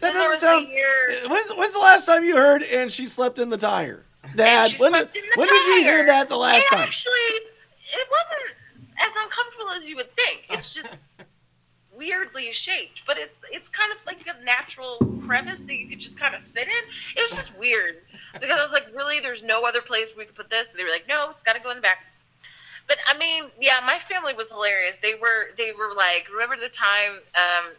[0.00, 0.66] That doesn't sound.
[0.66, 1.28] a.
[1.28, 4.04] When's, when's the last time you heard and she slept in the tire?
[4.34, 6.80] Dad, she when, slept in the when did you hear that the last it time?
[6.82, 8.56] actually, it wasn't
[9.02, 10.44] as uncomfortable as you would think.
[10.50, 10.96] It's just
[11.96, 16.18] weirdly shaped, but it's it's kind of like a natural crevice that you could just
[16.18, 16.84] kind of sit in.
[17.16, 17.96] It was just weird
[18.32, 20.70] because I was like, really, there's no other place we could put this.
[20.70, 22.04] And they were like, no, it's got to go in the back.
[22.88, 24.96] But I mean, yeah, my family was hilarious.
[25.02, 27.72] They were they were like, remember the time um,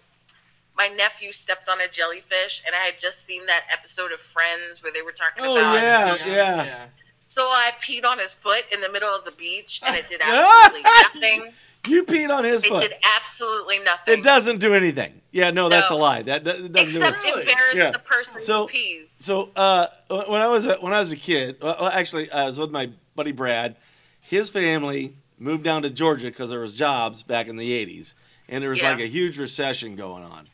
[0.78, 4.82] my nephew stepped on a jellyfish, and I had just seen that episode of Friends
[4.82, 5.76] where they were talking Oh, about.
[5.76, 6.86] yeah, yeah.
[7.34, 10.22] So I peed on his foot in the middle of the beach, and it did
[10.24, 11.52] absolutely nothing.
[11.88, 12.84] You peed on his It foot.
[12.84, 14.20] It did absolutely nothing.
[14.20, 15.20] It doesn't do anything.
[15.32, 16.22] Yeah, no, that's a lie.
[16.22, 17.50] That, that doesn't Except do anything.
[17.50, 17.90] embarrass Yeah.
[17.90, 19.14] the person So- who pees.
[19.20, 22.46] So uh, when I was a, when I was a kid, well, well, actually, I
[22.46, 23.78] was with my buddy Brad.
[24.22, 28.14] His family moved down to Georgia because there was jobs back in the '80s,
[28.48, 28.92] and there was Yeah.
[28.92, 30.50] like a huge recession going on.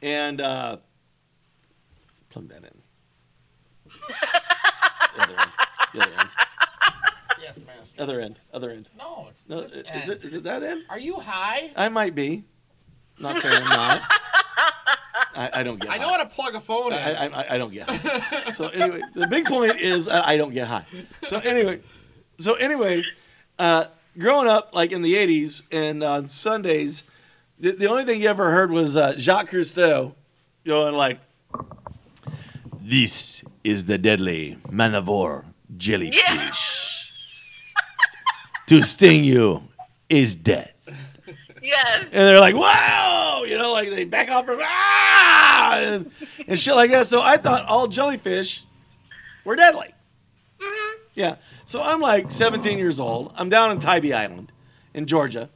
[0.00, 0.76] And uh,
[2.30, 2.82] plug that in.
[5.98, 6.28] the other end.
[7.40, 8.02] Yes, master.
[8.02, 8.40] Other end.
[8.52, 8.90] Other end.
[8.98, 10.10] No, it's No, this is end.
[10.10, 10.82] it is it that end?
[10.90, 11.70] Are you high?
[11.76, 12.44] I might be.
[13.18, 14.02] Not saying I'm not.
[15.34, 15.88] I, I don't get.
[15.88, 15.98] I high.
[16.02, 16.98] know how to plug a phone in.
[16.98, 18.50] I, I, I don't get high.
[18.50, 20.84] So anyway, the big point is I, don't get high.
[21.26, 21.80] So anyway,
[22.38, 23.04] so anyway,
[23.58, 23.84] uh,
[24.18, 27.04] growing up like in the '80s and on Sundays,
[27.58, 30.14] the, the only thing you ever heard was uh, Jacques Cousteau
[30.66, 31.18] going like,
[32.80, 35.44] "This is the deadly man of war
[35.76, 37.12] jellyfish.
[38.66, 39.62] to sting you
[40.08, 40.74] is death."
[41.62, 42.04] Yes.
[42.04, 46.10] and they're like, "Wow!" You know, like they back off from ah and,
[46.46, 47.06] and shit like that.
[47.06, 48.64] So I thought all jellyfish
[49.44, 49.94] were deadly.
[50.60, 50.92] Mhm.
[51.14, 51.36] Yeah.
[51.64, 53.32] So I'm like 17 years old.
[53.36, 54.50] I'm down in Tybee Island
[54.94, 55.50] in Georgia,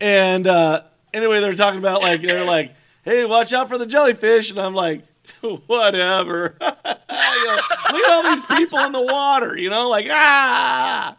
[0.00, 0.82] and uh,
[1.12, 2.72] anyway, they're talking about like they're like,
[3.04, 5.02] "Hey, watch out for the jellyfish," and I'm like,
[5.66, 7.58] "Whatever." You know,
[7.92, 9.56] look at all these people in the water.
[9.56, 11.16] You know, like ah.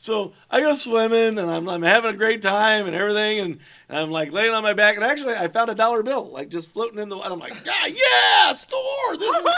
[0.00, 3.98] So I go swimming and I'm, I'm having a great time and everything and, and
[3.98, 6.70] I'm like laying on my back and actually I found a dollar bill like just
[6.70, 7.32] floating in the water.
[7.32, 9.16] I'm like, God, yeah, score!
[9.16, 9.46] This is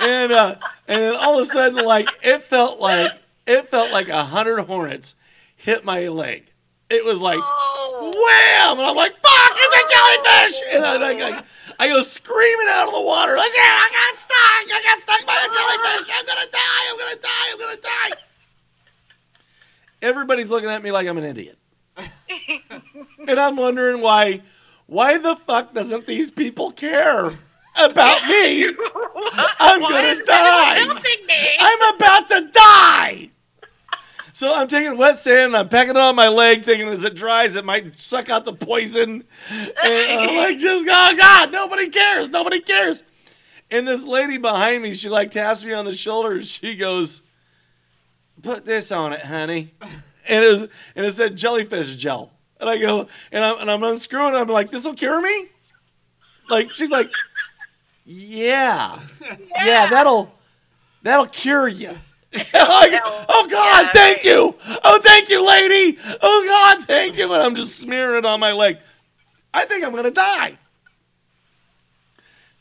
[0.00, 0.56] and uh,
[0.86, 3.10] and all of a sudden like it felt like
[3.46, 5.14] it felt like a hundred hornets
[5.56, 6.49] hit my leg.
[6.90, 8.10] It was like Oh.
[8.14, 8.78] wham!
[8.80, 10.74] And I'm like, fuck, it's a jellyfish!
[10.74, 11.42] And I, I, I,
[11.78, 13.36] I go screaming out of the water.
[13.36, 14.76] Like, yeah, I got stuck!
[14.76, 16.10] I got stuck by a jellyfish!
[16.12, 16.84] I'm gonna die!
[16.90, 17.52] I'm gonna die!
[17.52, 18.18] I'm gonna die!
[20.02, 21.58] Everybody's looking at me like I'm an idiot.
[23.28, 24.40] and I'm wondering why,
[24.86, 27.32] why the fuck doesn't these people care
[27.78, 28.64] about me?
[29.60, 30.74] I'm Why gonna die!
[30.78, 31.56] helping me?
[31.60, 33.30] I'm about to die.
[34.32, 37.14] So I'm taking wet sand and I'm pecking it on my leg, thinking as it
[37.14, 39.24] dries, it might suck out the poison.
[39.50, 43.02] And I'm like, just oh God, nobody cares, nobody cares.
[43.70, 47.22] And this lady behind me, she like taps me on the shoulder and she goes,
[48.42, 49.74] "Put this on it, honey."
[50.28, 50.62] And it was,
[50.96, 52.32] and it said jellyfish gel.
[52.60, 54.34] And I go, and I'm and I'm unscrewing.
[54.34, 54.38] it.
[54.38, 55.46] I'm like, "This will cure me."
[56.48, 57.10] Like she's like,
[58.04, 58.98] "Yeah,
[59.64, 60.34] yeah, that'll
[61.02, 61.96] that'll cure you."
[62.34, 64.24] like, oh God, Yeah, thank right.
[64.24, 64.54] you.
[64.84, 65.98] Oh, thank you, lady.
[66.22, 66.44] Oh
[66.76, 67.32] God, thank you.
[67.32, 68.78] And I'm just smearing it on my leg.
[69.52, 70.56] I think I'm gonna die.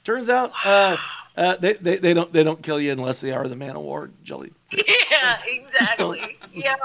[0.04, 0.98] Turns out, uh,
[1.38, 3.84] uh, they, they they don't they don't kill you unless they are the man of
[3.84, 4.52] war jelly.
[4.72, 6.38] Yeah, exactly.
[6.52, 6.76] yeah.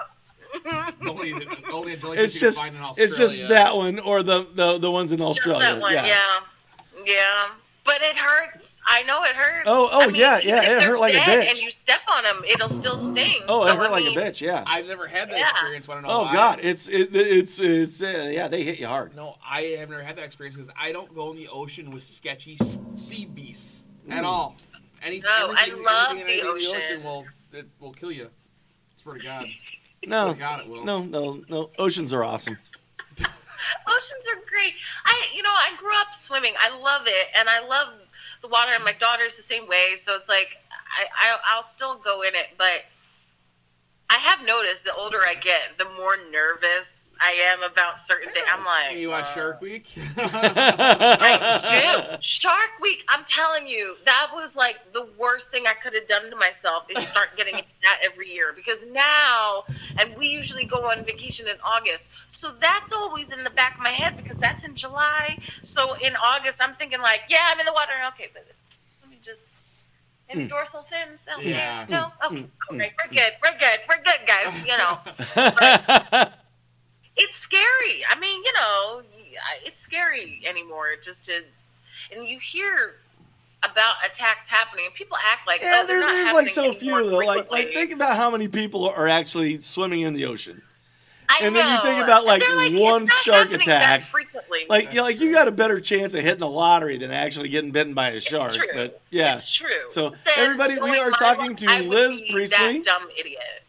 [0.67, 1.35] It's only,
[1.73, 3.49] only a It's you can just find in it's just Australia.
[3.49, 5.67] that one or the the, the ones in Just Australia.
[5.67, 6.07] that one, yeah.
[7.05, 7.47] yeah.
[7.85, 8.81] But it hurts.
[8.87, 9.65] I know it hurts.
[9.67, 11.49] Oh, oh, I mean, yeah, yeah, it hurt like a bitch.
[11.51, 13.43] And you step on them, it'll still sting.
[13.47, 14.41] Oh, So, it hurt I like mean, a bitch.
[14.41, 14.65] Yeah.
[14.67, 15.51] I've never had that Yeah.
[15.51, 15.87] experience.
[15.87, 16.33] Want to know Oh why?
[16.33, 19.15] God, it's it, it's it's uh, yeah they hit you hard.
[19.15, 22.05] No, I have never had that experience because I don't go in the ocean with
[22.05, 22.57] sketchy
[22.97, 24.57] sea beasts at all.
[25.03, 26.77] Any, No, I everything, love everything the anything in the ocean.
[26.77, 28.31] ocean will it will kill you.
[28.97, 29.47] Swear to God.
[30.07, 30.85] No, Swear to God, it will.
[30.87, 31.71] no, no, no.
[31.79, 32.57] Oceans are awesome.
[33.87, 34.75] Oceans are great.
[35.07, 36.55] I, you know, I grew up swimming.
[36.59, 37.89] I love it, and I love
[38.43, 38.73] the water.
[38.75, 39.97] And my daughter's the same way.
[39.97, 40.57] So it's like
[40.99, 42.85] I, I, I'll still go in it, but
[44.11, 48.47] I have noticed the older I get, the more nervous I am about certain things.
[48.53, 49.87] I'm like, Hey, you watch uh, Shark Week?
[50.19, 51.59] I
[52.11, 52.17] do.
[52.21, 56.29] Shark Week, I'm telling you, that was like the worst thing I could have done
[56.31, 59.65] to myself is start getting into that every year because now,
[60.01, 63.83] and we usually go on vacation in August, so that's always in the back of
[63.85, 65.39] my head because that's in July.
[65.63, 67.93] So in August, I'm thinking like, yeah, I'm in the water.
[68.15, 68.47] Okay, but
[69.03, 69.41] let me just.
[70.31, 70.49] Any Mm.
[70.49, 71.21] dorsal fins?
[71.39, 71.85] Okay, Yeah.
[71.91, 72.07] no.
[72.25, 73.33] Okay, Mm, all right, we're good.
[73.43, 73.81] We're good.
[73.89, 74.65] We're good, guys.
[74.65, 76.31] You know
[77.17, 78.05] it's scary.
[78.09, 79.03] I mean, you know,
[79.65, 81.43] it's scary anymore just to,
[82.15, 82.95] and you hear
[83.63, 87.11] about attacks happening, and people act like yeah, oh, there's there's like so few anymore
[87.11, 87.27] though.
[87.27, 90.63] Like like think about how many people are actually swimming in the ocean.
[91.29, 94.03] I and then you think about, like, it's one shark attack.
[94.69, 97.49] Like you know, like you got a better chance of hitting the lottery than actually
[97.49, 98.49] getting bitten by a shark.
[98.49, 98.69] it's true.
[98.75, 99.69] But yeah, it's true.
[99.89, 102.83] So, then, everybody, we are talking to Liz Priestley.
[102.83, 103.64] Dumb idiot.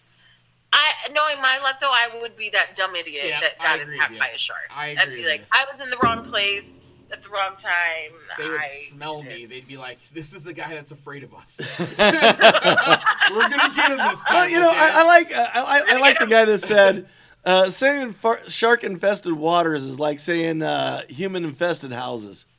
[0.86, 3.82] I knowing my luck though, I would be that dumb idiot Yeah, that I got
[3.82, 4.60] agree attacked with by a shark.
[4.72, 5.46] I I'd be with like, you.
[5.52, 6.80] I was in the wrong place
[7.12, 8.12] at the wrong time.
[8.38, 9.28] They would I smell did.
[9.28, 9.46] me.
[9.46, 11.60] They'd be like, "This is the guy that's afraid of us.
[12.00, 14.72] We're gonna get him this time." Well, you know.
[14.72, 17.08] I, I like uh, I, I, I like the guy that said
[17.46, 22.46] uh, saying far- shark infested waters is like saying uh, human infested houses.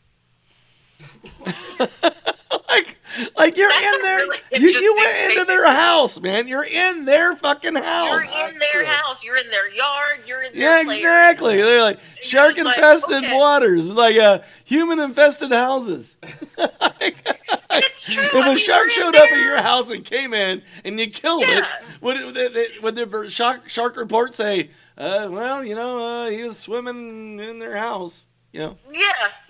[2.68, 2.98] like,
[3.36, 4.16] like you're That's in a there.
[4.18, 6.48] really you, you went into their house, man.
[6.48, 8.34] You're in their fucking house.
[8.34, 8.90] You're in That's their true.
[8.90, 9.24] house.
[9.24, 10.20] You're in their yard.
[10.26, 10.98] You're in Yeah, their place.
[10.98, 11.56] exactly.
[11.62, 13.34] They're like shark just like, infested okay.
[13.36, 13.86] waters.
[13.86, 16.16] It's like uh, human infested houses.
[17.78, 18.24] It's true.
[18.24, 20.98] If I a mean, shark you're showed up at your house and came in and
[20.98, 21.66] you killed it, Yeah.
[22.00, 26.30] would, it, would, it, would the shark, shark report say, uh, well, you know, uh,
[26.30, 28.26] he was swimming in their house?
[28.52, 29.00] You know, Yeah,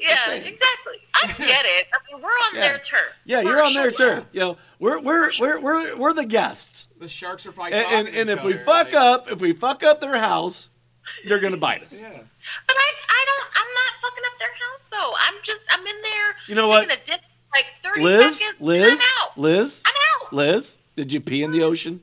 [0.00, 1.05] yeah, exactly.
[1.22, 1.86] I get it.
[1.92, 2.60] I mean, we're on Yeah.
[2.62, 3.00] their turf.
[3.24, 4.16] yeah, you're on their sure.
[4.16, 4.26] turf.
[4.32, 8.16] You know, we're we're we're we're, we're the guests, the sharks are probably and and,
[8.16, 10.68] and each if we other, fuck like, up, if we fuck up their house,
[11.26, 11.92] they're gonna bite us.
[12.00, 12.08] yeah.
[12.10, 13.50] But I, I don't.
[13.56, 15.14] I'm not fucking up their house though.
[15.20, 15.66] I'm just.
[15.70, 16.36] I'm in there.
[16.48, 16.88] You know what?
[16.88, 17.20] taking a dip,
[17.54, 18.60] like 30 Liz, seconds.
[18.60, 19.38] Liz, I'm out.
[19.38, 20.32] Liz, I'm out.
[20.32, 22.02] Liz, did you pee in the ocean?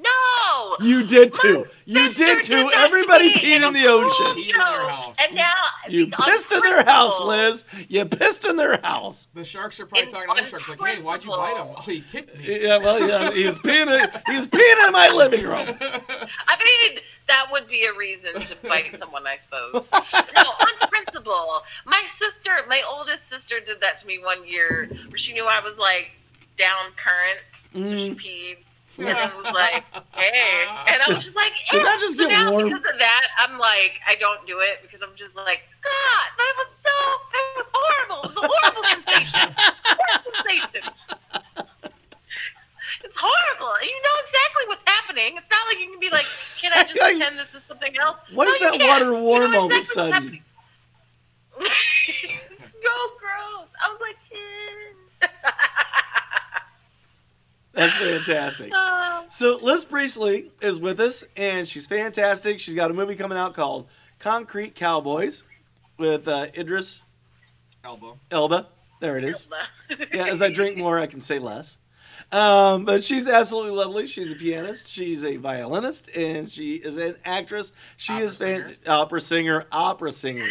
[0.00, 0.76] No.
[0.80, 1.64] You did My too.
[1.86, 2.70] You did too.
[2.72, 4.26] that Everybody me peed in the ocean.
[4.36, 5.16] Peed in their house.
[5.20, 5.54] And now
[5.88, 7.64] You pissed in their house, Liz.
[7.88, 9.26] You pissed in their house.
[9.34, 11.56] The sharks are probably In- talking to other on sharks like, "Hey, why'd you bite
[11.56, 11.66] him?
[11.76, 13.88] Oh, he kicked me." Yeah, well, yeah, he's peeing.
[14.26, 15.66] He's peeing in my living room.
[15.80, 16.56] I
[16.90, 19.88] mean, that would be a reason to bite someone, I suppose.
[19.92, 21.62] No, on principle.
[21.86, 25.60] My sister, my oldest sister, did that to me one year, where she knew I
[25.60, 26.10] was like
[26.56, 27.40] down current,
[27.88, 28.20] so she Mm.
[28.20, 28.56] peed,
[29.06, 29.84] and then was like,
[30.14, 32.64] "Hey," and I was just like, Did "Eh." just so get now warm?
[32.68, 36.54] because of that, I'm like, I don't do it because I'm just like, God, that
[36.58, 36.90] was so,
[37.32, 38.22] that was horrible.
[38.22, 39.54] It was a horrible sensation.
[39.84, 40.92] Horrible sensation.
[43.04, 43.72] It's horrible.
[43.80, 45.34] You know exactly what's happening.
[45.38, 46.26] It's not like you can be like,
[46.60, 48.18] can I just pretend this is something else?
[48.34, 48.84] why No, is that can't.
[48.84, 50.42] water You warm know all of a sudden?
[51.60, 53.70] it's so gross.
[53.82, 55.28] I was like, eh.
[57.78, 58.72] That's fantastic.
[59.30, 62.60] So Liz Priestley is with us, and she's fantastic.
[62.60, 63.86] She's got a movie coming out called
[64.18, 65.44] Concrete Cowboys
[65.98, 67.02] with uh, Idris
[67.84, 68.18] Elbow.
[68.30, 68.68] Elba.
[69.00, 69.46] There it is.
[70.14, 71.76] Yeah, as I drink more, I can say less.
[72.32, 74.06] Um, but she's absolutely lovely.
[74.06, 74.88] She's a pianist.
[74.90, 77.72] She's a violinist, and she is an actress.
[77.98, 78.78] She Opera is fan- singer.
[78.86, 79.64] opera singer.
[79.72, 80.48] Opera singer.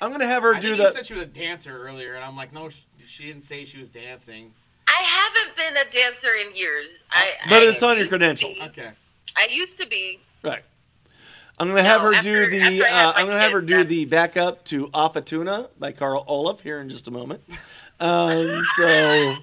[0.00, 2.24] I'm gonna have her I do think you said she was a dancer earlier, and
[2.24, 4.52] I'm like, no, she, she didn't say she was dancing.
[4.98, 7.02] I haven't been a dancer in years.
[7.10, 8.58] I, But I it's on your credentials.
[8.58, 8.64] be.
[8.66, 8.90] Okay.
[9.36, 10.20] I used to be.
[10.42, 10.62] Right.
[11.58, 12.84] I'm gonna have No, her after- do the.
[12.84, 16.60] Uh, I'm gonna have her kid, do the backup to O Fortuna by Carl Orff
[16.60, 17.40] here in just a moment.
[18.00, 19.36] Um, so,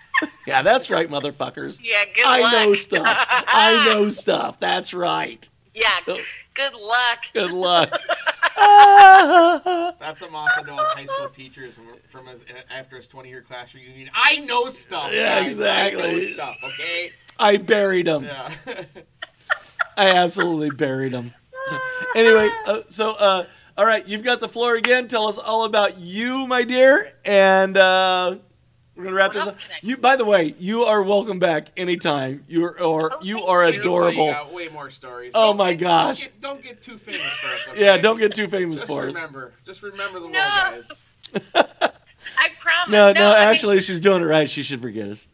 [0.46, 1.80] yeah, that's right, motherfuckers.
[1.82, 2.52] Yeah, good I luck.
[2.52, 3.04] know stuff.
[3.28, 4.60] I know stuff.
[4.60, 5.48] That's right.
[5.74, 6.18] Yeah, So-
[6.54, 7.18] good luck.
[7.32, 7.98] Good luck.
[8.56, 11.78] That's what Masa knows high school teachers
[12.08, 14.10] from, his, after his 20 year class reunion.
[14.14, 15.10] I know stuff.
[15.12, 15.60] Yeah, guys.
[15.60, 16.34] I know exactly.
[16.34, 17.12] stuff, okay?
[17.38, 18.24] I buried him.
[18.24, 18.52] Yeah.
[19.96, 21.34] I absolutely buried him.
[21.66, 21.78] So,
[22.16, 23.46] anyway, uh, so uh,
[23.76, 25.08] all right, you've got the floor again.
[25.08, 28.36] Tell us all about you, my dear, and uh,
[29.02, 29.58] we're gonna wrap What this up.
[29.58, 32.44] can You, by the way, you are welcome back anytime.
[32.46, 33.74] You are, or Oh, you are you.
[33.74, 34.26] You adorable.
[34.30, 35.32] got way more stories.
[35.34, 36.18] Oh Don't my get- gosh.
[36.20, 37.60] Don't get, don't get too famous for us.
[37.70, 37.80] Okay?
[37.80, 39.14] Yeah, don't get too famous Just for us.
[39.16, 39.52] remember.
[39.66, 40.38] Just remember the No.
[40.38, 40.88] little guys.
[42.38, 42.88] I promise.
[42.88, 44.48] No, no, I mean, actually, she's doing it right.
[44.48, 45.26] She should forget us.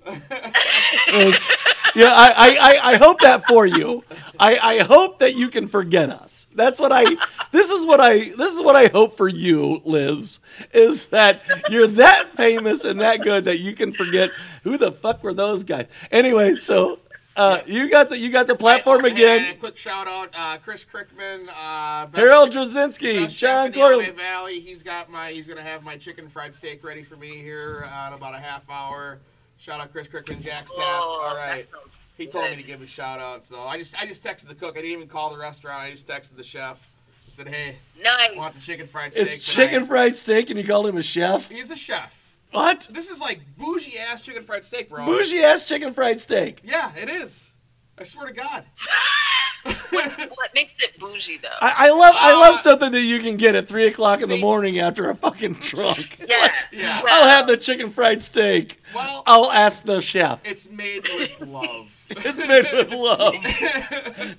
[1.94, 4.04] Yeah, I, I, I, I hope that for you.
[4.38, 6.46] I, I hope that you can forget us.
[6.58, 7.04] That's what I.
[7.52, 8.30] This is what I.
[8.36, 10.40] This is what I hope for you, Liz.
[10.74, 11.40] Is that
[11.70, 14.30] you're that famous and that good that you can forget
[14.64, 15.86] who the fuck were those guys?
[16.10, 16.98] Anyway, so
[17.36, 19.44] uh, you got the you got the platform And- again.
[19.44, 23.66] And a quick shout out, uh, Chris Crickman, uh, best- Harold Jasinski, best chef John
[23.66, 24.10] in the Corley.
[24.10, 24.60] Valley.
[24.60, 25.30] He's got my.
[25.30, 28.38] He's gonna have my chicken fried steak ready for me here uh, in about a
[28.38, 29.18] half hour.
[29.58, 30.80] Shout out Chris Crickman, Jack's Tap.
[30.80, 31.28] All right.
[31.28, 31.98] All that right.
[32.24, 34.48] Sounds He told me to give a shout out, so I just I just texted
[34.48, 34.76] the cook.
[34.76, 35.80] I didn't even call the restaurant.
[35.80, 36.78] I just texted the chef.
[37.26, 38.36] I said, "Hey, Nice.
[38.36, 41.02] want the chicken fried steak?" It's tonight?" chicken fried steak, and you called him a
[41.02, 41.48] chef.
[41.48, 42.14] He's a chef.
[42.50, 42.88] What?
[42.90, 45.04] This is like bougie ass chicken fried steak, bro.
[45.04, 46.60] Bougie ass chicken fried steak.
[46.64, 47.52] Yeah, it is.
[47.98, 48.64] I swear to God.
[49.90, 51.48] What's, what makes it bougie though?
[51.60, 54.28] I, I love I love Uh, something that you can get at three o'clock in
[54.28, 56.18] the the- morning after a fucking drunk.
[56.28, 56.52] yeah.
[56.72, 57.02] Yeah.
[57.02, 58.80] Well, I'll have the chicken fried steak.
[58.94, 60.40] Well, I'll ask the chef.
[60.44, 61.88] it's made with love.
[62.10, 63.34] It's made with love.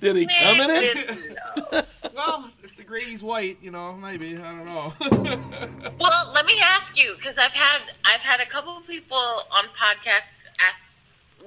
[0.00, 0.96] Did he come in it?
[1.72, 1.86] it?
[2.16, 4.92] Well, if the gravy's white, you know, maybe I don't know.
[6.00, 9.64] Well, let me ask you because I've had I've had a couple of people on
[9.78, 10.84] podcasts ask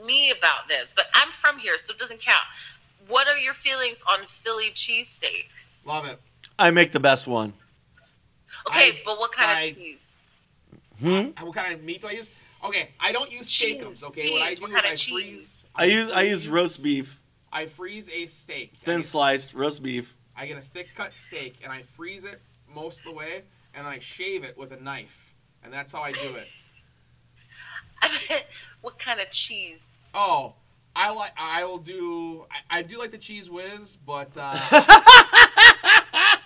[0.06, 2.46] me about this, but I'm from here, so it doesn't count.
[3.08, 5.78] What are your feelings on Philly cheesesteaks?
[5.86, 6.20] love it.
[6.58, 7.54] I make the best one.
[8.70, 10.16] Okay, I- but what kind I- of cheese?
[11.00, 11.22] Hmm?
[11.42, 12.30] What kind of meat do I use?
[12.64, 14.04] Okay, I don't use Cheese, Steak-umms.
[14.06, 15.12] Okay, what I do what is I cheese?
[15.14, 15.66] freeze.
[15.76, 17.20] I use I use roast beef,
[17.52, 18.74] I freeze a steak.
[18.80, 20.16] Thin get- sliced roast beef.
[20.38, 22.42] I get a thick cut steak and I freeze it
[22.74, 23.44] most of the way,
[23.74, 25.34] and then I shave it with a knife,
[25.64, 26.48] and that's how I do it.
[28.82, 29.94] what kind of cheese?
[30.14, 30.54] Oh,
[30.96, 31.32] I like.
[31.38, 32.46] I will do.
[32.70, 34.52] I, I do like the cheese whiz, but uh,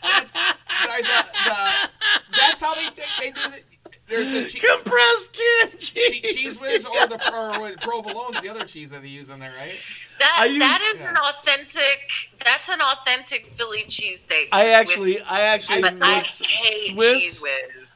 [0.03, 0.55] that's the,
[1.01, 1.89] the, the,
[2.37, 3.63] that's how they they, they do it.
[4.07, 6.35] There's the che- Compressed canned che- cheese.
[6.35, 9.51] cheese whiz or the or what, provolone's the other cheese that they use in there,
[9.59, 9.73] right?
[10.19, 11.09] That use- that is Yeah.
[11.09, 11.99] an authentic.
[12.45, 14.47] That's an authentic Philly cheesesteak.
[14.53, 17.21] I with- actually I actually I mix hate Swiss.
[17.21, 17.51] cheese whiz.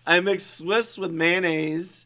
[0.06, 2.06] I mix Swiss with mayonnaise,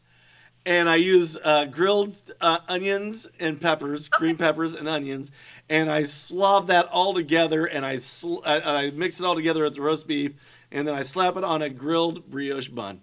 [0.66, 5.32] and I use uh, grilled uh, onions and peppers, green peppers and onions,
[5.70, 9.64] and I slob that all together, and I sl- I, I mix it all together
[9.64, 10.34] with the roast beef,
[10.72, 13.02] and then I slap it on a grilled brioche bun.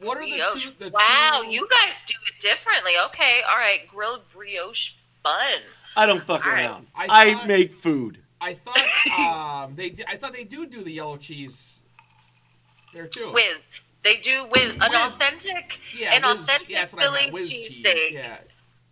[0.00, 0.70] What are the two?
[0.78, 2.92] The wow, two, you guys do it differently.
[3.06, 5.60] Okay, all right, grilled brioche bun.
[5.96, 6.64] I don't fuck All right.
[6.64, 6.88] around.
[6.94, 8.18] I I, thought- make food.
[8.40, 11.78] I thought um they di- I thought they do do the yellow cheese
[12.92, 13.30] there too.
[13.32, 13.70] Whiz.
[14.04, 14.98] They do with an Whiz.
[15.06, 18.12] authentic, yeah, an whiz- authentic yeah, that's what I meant, Philly cheesesteak.
[18.12, 18.36] Yeah,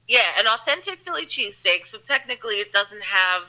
[0.08, 1.86] yeah, an authentic Philly cheesesteak.
[1.86, 3.42] So technically, it doesn't have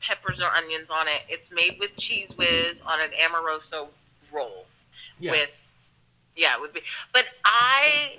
[0.00, 1.20] peppers or onions on it.
[1.28, 3.88] It's made with cheese whiz on an Amoroso
[4.32, 4.64] roll.
[5.20, 5.32] yeah.
[5.32, 5.50] With,
[6.34, 6.80] yeah, it would be.
[7.12, 8.16] But I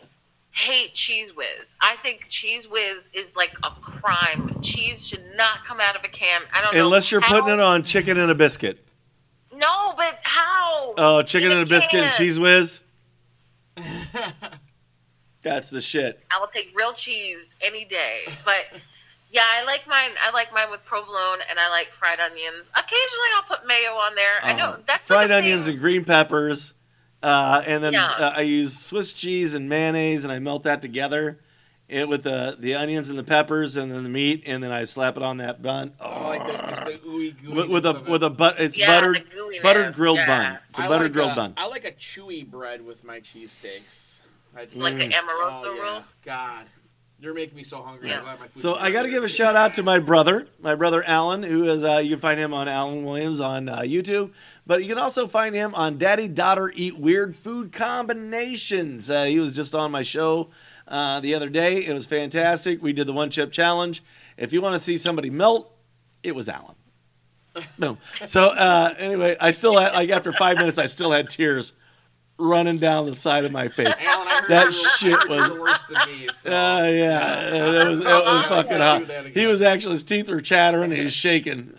[0.52, 1.74] hate cheese whiz.
[1.82, 4.60] I think cheese whiz is like a crime.
[4.62, 6.42] Cheese should not come out of a can.
[6.54, 6.86] I don't know.
[6.86, 8.78] Unless you're how- putting it on chicken and a biscuit.
[9.56, 10.94] No, but how?
[10.98, 12.82] Oh, chicken In and a biscuit and cheese whiz.
[15.42, 16.24] That's the shit.
[16.32, 18.22] I will take real cheese any day.
[18.46, 18.66] But
[19.30, 20.12] yeah, I like mine.
[20.26, 22.70] I like mine with provolone, and I like fried onions.
[22.76, 24.40] Occasionally, I'll put mayo on there.
[24.42, 25.74] I know Um, that's fried like onions thing.
[25.74, 26.74] and green peppers,
[27.22, 28.10] uh, and then Yeah.
[28.12, 31.40] uh, I use Swiss cheese and mayonnaise, and I melt that together,
[31.90, 34.84] it with the the onions and the peppers, and then the meat, and then I
[34.86, 35.94] slap it on that bun.
[36.00, 38.06] I Oh, like the, just the ooey gooey with, with a it.
[38.10, 40.26] with a but it's Yeah, buttered the buttered grilled yeah.
[40.54, 40.60] bun.
[40.70, 41.54] It's a I buttered like grilled a- bun.
[41.58, 44.16] I like a chewy bread with my cheesesteaks.
[44.56, 45.14] I just- like the Mm.
[45.20, 45.82] Amoroso oh, yeah.
[45.82, 46.04] roll.
[46.26, 46.66] God,
[47.20, 48.10] you're making me so hungry.
[48.10, 48.18] Yeah.
[48.18, 50.48] I'm glad my food's So I got to give a shout out to my brother,
[50.62, 53.80] my brother Alan, who is uh, you can find him on Alan Williams on uh,
[53.80, 54.32] YouTube,
[54.66, 59.10] but you can also find him on Daddy Daughter Eat Weird Food Combinations.
[59.10, 60.50] Uh, he was just on my show
[60.94, 61.84] uh, the other day.
[61.86, 62.82] It was fantastic.
[62.82, 64.02] We did the one chip challenge.
[64.38, 65.74] If you want to see somebody melt,
[66.24, 66.76] it was Alan.
[67.80, 67.98] Boom.
[68.26, 71.74] So uh, anyway, I still had like after five minutes, I still had tears
[72.40, 74.00] running down the side of my face.
[74.02, 74.72] Alan, I heard That you were-
[75.20, 76.28] shit you was- worse than me.
[76.34, 76.50] So.
[76.52, 79.08] Uh, yeah, it was, it was fucking hot.
[79.28, 81.74] He was actually, his teeth were chattering and he's shaking.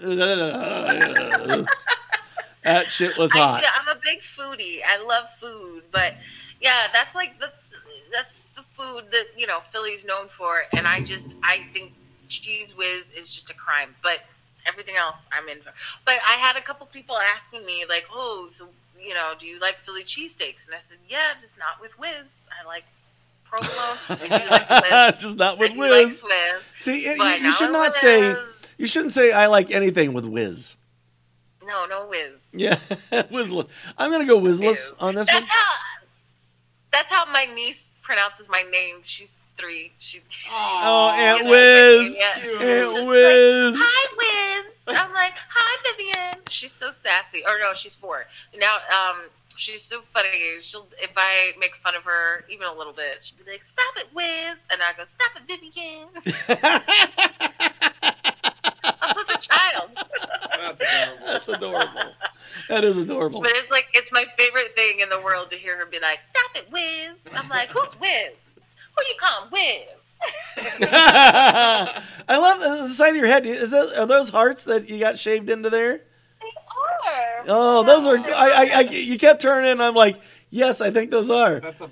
[2.63, 3.63] That shit was hot.
[3.63, 4.79] yeah, I'm a big foodie.
[4.87, 6.15] I love food, but
[6.61, 7.77] yeah, that's like that's
[8.11, 8.54] that's the
[8.85, 11.93] food that you know Philly's known for, and I just I think
[12.29, 14.21] cheese whiz is just a crime, but
[14.67, 15.59] everything else I'm in.
[15.63, 15.73] For.
[16.05, 18.69] But I had a couple people asking me like, oh, so
[19.01, 20.67] you know, do you like Philly cheesesteaks?
[20.67, 22.35] And I said, yeah, just not with whiz.
[22.51, 22.85] I like
[23.45, 24.31] provolone.
[24.33, 25.23] I like whiz.
[25.23, 25.91] Just not with whiz.
[25.91, 28.35] like Swiss, See, you, you should not say
[28.79, 30.77] you shouldn't say I like anything with whiz.
[31.67, 32.49] no, no whiz.
[32.53, 32.77] Yeah,
[33.31, 33.67] whizless.
[33.97, 35.45] I'm gonna go whizless on this one.
[37.05, 37.25] That's how.
[37.35, 38.97] My niece pronounces my name.
[39.03, 39.93] She's three.
[39.99, 40.23] She.
[40.51, 42.19] Oh, Aunt Wiz.
[42.19, 43.77] know, Whiz, Aunt Just Whiz.
[43.79, 44.75] Hi, Wiz.
[44.89, 46.43] I'm like, hi, Vivian.
[46.49, 47.43] She's so sassy.
[47.47, 48.27] Or no, she's four.
[48.59, 50.29] Now, um, she's so funny.
[50.63, 53.95] She'll, if I make fun of her even a little bit, she'll be like, stop
[53.97, 54.61] it, Wiz.
[54.71, 56.09] And I go, stop it, Vivian.
[59.77, 60.79] I'm such a child.
[60.79, 61.27] That's adorable.
[61.27, 62.13] That's adorable.
[62.69, 63.41] That is adorable.
[63.41, 66.21] But it's like, it's my favorite thing in the world to hear her be like,
[66.23, 67.23] stop it, Wiz.
[67.35, 68.31] I'm like, who's Wiz?
[68.97, 70.05] Who you call Wiz?
[70.91, 73.47] I love uh, the side of your head.
[73.47, 75.99] Is that are those hearts that you got shaved into there?
[76.41, 76.47] They
[77.07, 77.45] are.
[77.49, 78.17] Oh, those are.
[78.17, 79.73] I, I, I you kept turning.
[79.73, 80.19] and I'm like,
[80.51, 81.61] yes, I think those are.
[81.61, 81.91] That's a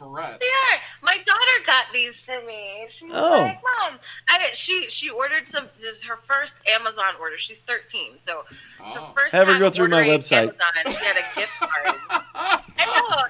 [0.00, 0.40] barrette.
[0.40, 0.80] They are.
[1.02, 2.86] My daughter got these for me.
[2.88, 3.30] She's Oh.
[3.42, 3.98] like, Mom,
[4.28, 5.68] I, she she ordered some.
[5.78, 7.36] This is her first Amazon order.
[7.38, 8.44] She's 13, so
[8.78, 9.12] her Oh.
[9.16, 10.48] first Have her go through my website.
[10.48, 11.96] Amazon, she had a gift card.
[12.34, 12.62] I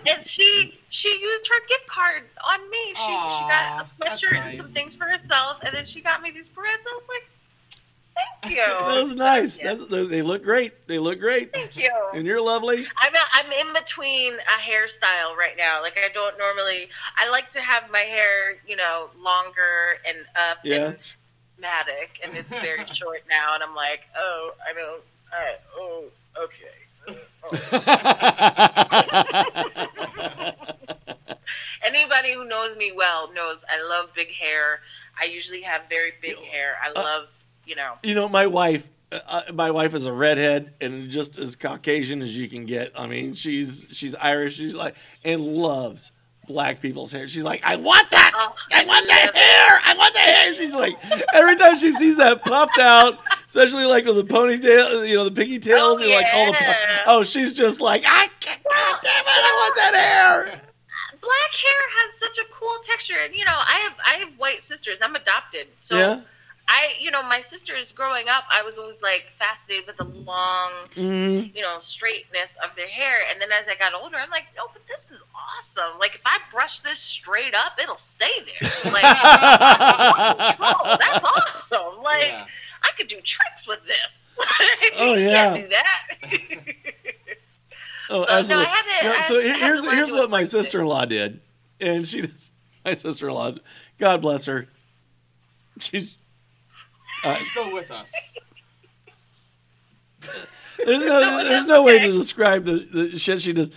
[0.07, 2.89] know, and she she used her gift card on me.
[2.89, 6.23] She she got a that's sweatshirt and some things for herself, and then she got
[6.23, 6.87] me these barrettes.
[6.87, 7.29] I was like,
[8.43, 8.62] Thank you.
[8.64, 9.59] That was nice.
[9.59, 10.73] That's, they look great.
[10.87, 11.53] They look great.
[11.53, 11.89] Thank you.
[12.14, 12.87] And you're lovely.
[13.03, 15.81] I'm I'm in between a hairstyle right now.
[15.83, 16.89] Like I don't normally.
[17.16, 20.18] I like to have my hair, you know, longer and
[20.51, 20.87] up Yeah.
[20.87, 20.97] and
[21.62, 23.55] matic, and it's very short now.
[23.55, 25.03] And I'm like, oh, I don't.
[25.33, 26.05] I, oh,
[26.45, 26.75] okay.
[31.85, 34.81] Anybody who knows me well knows I love big hair.
[35.21, 36.77] I usually have very big hair.
[36.83, 37.95] I Uh, love, you know.
[38.03, 42.37] You know, my wife, uh, my wife is a redhead and just as Caucasian as
[42.37, 42.93] you can get.
[42.97, 44.57] I mean, she's she's Irish.
[44.57, 46.12] She's like and loves
[46.49, 47.29] black people's hair.
[47.29, 48.33] She's like, I want that.
[48.35, 49.81] Oh, I want that hair.
[49.85, 50.53] I want the hair.
[50.55, 50.95] She's like,
[51.33, 55.31] every time she sees that puffed out, especially like with the ponytail, you know, the
[55.31, 59.12] piggy tails, Oh, and like all the, oh, she's just like, I can't, God damn
[59.12, 60.61] it, I want that hair.
[61.21, 64.62] black hair has such a cool texture and you know i have i have white
[64.62, 66.21] sisters i'm adopted so yeah.
[66.73, 70.71] I you know my sisters growing up i was always like fascinated with the long
[70.97, 71.57] Mm-hmm.
[71.57, 74.64] you know straightness of their hair and then as i got older i'm like no
[74.73, 79.03] but this is awesome like if i brush this straight up it'll stay there like
[80.23, 80.61] that's
[81.25, 82.47] awesome like Yeah.
[82.83, 84.21] i could do tricks with this
[84.99, 85.55] Oh, You yeah.
[85.55, 86.68] can't do that
[88.12, 88.66] Oh, no, I absolutely.
[88.66, 91.41] had to- No, so had- here- I had here's to here's what my sister-in-law did,
[91.81, 92.51] and she does.
[92.85, 93.53] My sister-in-law,
[94.01, 94.66] God bless her.
[95.79, 96.11] She,
[97.25, 98.12] uh, She's still with us.
[100.85, 103.71] there's no there's no way to describe the, the shit she does.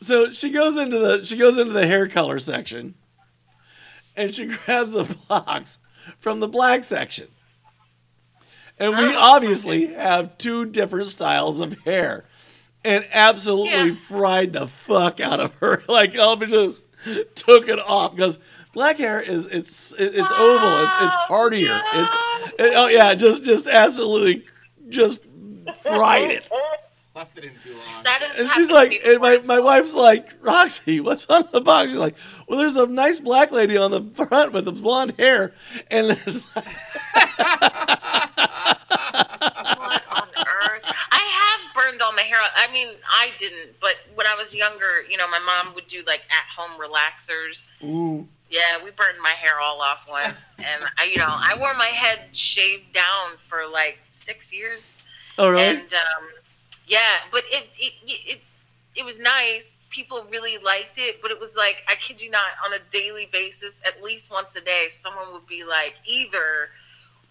[0.00, 2.94] So she goes into the she goes into the hair color section,
[4.16, 5.78] and she grabs a box
[6.18, 7.28] from the black section.
[8.78, 12.24] And we obviously have two different styles of hair,
[12.84, 13.94] and absolutely Yeah.
[13.94, 15.82] fried the fuck out of her.
[15.88, 16.82] Like, we just
[17.36, 18.38] took it off because
[18.74, 21.80] black hair is it's it's oval, it's it's hardier.
[21.94, 22.14] It's
[22.58, 24.44] it- oh yeah, just just absolutely
[24.88, 25.24] just
[25.82, 26.50] fried it.
[27.14, 28.04] Left it in too long.
[28.38, 31.90] And she's like, and my, my wife's like, Roxy, what's on the box?
[31.90, 32.16] She's like,
[32.48, 35.52] well, there's a nice black lady on the front with the blonde hair,
[35.92, 36.66] and it's What
[40.10, 40.82] on earth?
[41.12, 41.60] I have
[42.34, 42.66] burned all my hair.
[42.66, 42.70] out.
[42.70, 46.02] I mean, I didn't, but when I was younger, you know, my mom would do
[46.06, 47.66] like at-home relaxers.
[47.82, 48.26] Ooh.
[48.50, 51.86] Yeah, we burned my hair all off once, and I, you know, I wore my
[51.86, 54.96] head shaved down for like six years,
[55.38, 55.64] Oh, really?
[55.64, 56.24] and um,
[56.86, 56.98] yeah,
[57.32, 58.40] but it it, it
[58.94, 59.84] it was nice.
[59.90, 63.28] People really liked it, but it was like I kid you not, on a daily
[63.32, 66.68] basis, at least once a day, someone would be like, either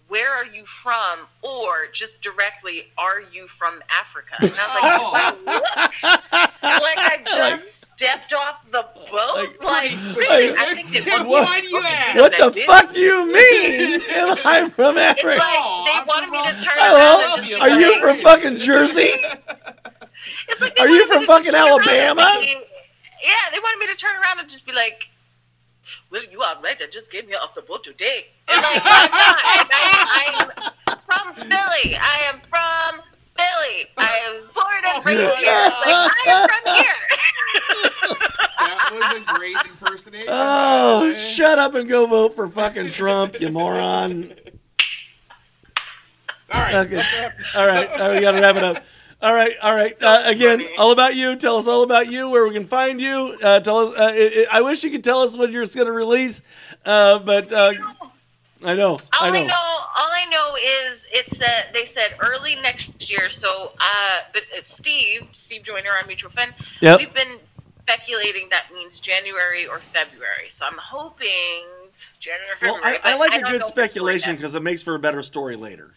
[0.08, 4.34] where are you from, or just directly, are you from Africa?
[4.42, 4.74] And I was
[5.44, 5.60] like, oh.
[6.02, 6.82] what?
[6.82, 9.34] like I just stepped off the boat.
[9.36, 11.46] Like- Like, like- really, I think it was.
[11.46, 12.20] Why do you ask?
[12.20, 12.66] what the did.
[12.66, 14.00] fuck do you mean?
[14.10, 15.38] Am I from It's Africa?
[15.38, 16.54] like Oh, they I'm wanted me to Raleigh.
[16.64, 17.18] turn Hello?
[17.20, 19.10] around and just Are you like, from fucking Jersey?
[20.48, 22.40] It's like Are you from fucking turn around and Alabama?
[22.42, 25.08] yeah, they wanted me to turn around and just be like,
[26.14, 26.80] "Well, you are right.
[26.80, 29.44] I just came here off the boat today." And like, I'm not.
[29.50, 31.96] And I, I'm from Philly.
[31.96, 33.02] I am from
[33.36, 33.88] Philly.
[33.98, 35.50] I was born and Oh, raised here.
[35.50, 37.00] Like, I am from here.
[38.56, 40.28] That was a great impersonation.
[40.30, 44.32] Oh, by shut up and go vote for fucking Trump, you moron.
[46.52, 46.74] All right.
[46.76, 46.96] Okay.
[46.96, 48.84] let's wrap this All right, all right, we got to wrap it up.
[49.24, 49.94] All right, all right.
[50.02, 50.76] Uh, again, funny.
[50.76, 51.34] all about you.
[51.34, 53.38] Tell us all about you, where we can find you.
[53.42, 53.98] Uh, tell us.
[53.98, 56.42] Uh, i i I wish you could tell us when you're going to release,
[56.84, 57.72] uh, but uh,
[58.62, 59.46] I know, All I I know.
[59.46, 60.56] know, all I know
[60.90, 63.30] is it's uh, they said early next year.
[63.30, 66.52] So, uh, but Steve, Steve Joyner, our mutual friend,
[66.82, 66.98] Yep.
[66.98, 67.38] we've been
[67.88, 70.48] speculating that means January or February.
[70.50, 71.64] So I'm hoping
[72.20, 72.98] January or Well, February.
[73.04, 75.92] I, I like a good speculation because it makes for a better story later.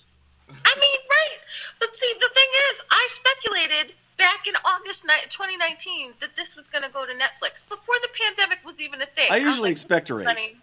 [0.49, 1.38] I mean, right?
[1.80, 6.84] But see, the thing is, I speculated back in August 2019 that this was going
[6.84, 9.28] to go to Netflix before the pandemic was even a thing.
[9.30, 10.25] I usually like, expectorate.
[10.25, 10.55] Funny.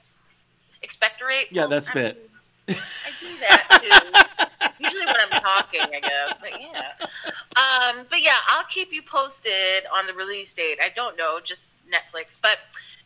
[0.82, 1.46] Expectorate?
[1.50, 2.30] Yeah, Well, that's I bit.
[2.68, 4.60] mean, I do that too.
[4.84, 6.34] Usually when I'm talking, I guess.
[6.40, 7.06] But yeah.
[7.96, 10.78] Um, but yeah, I'll keep you posted on the release date.
[10.82, 12.36] I don't know, just Netflix.
[12.40, 12.58] But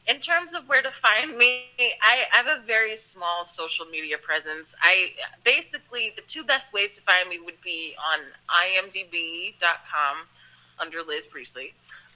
[0.09, 4.17] in terms of where to find me, I, I have a very small social media
[4.19, 4.75] presence.
[4.83, 5.13] I
[5.45, 8.21] basically the two best ways to find me would be on
[8.85, 10.17] imdb.com
[10.79, 11.75] under Liz Priestley.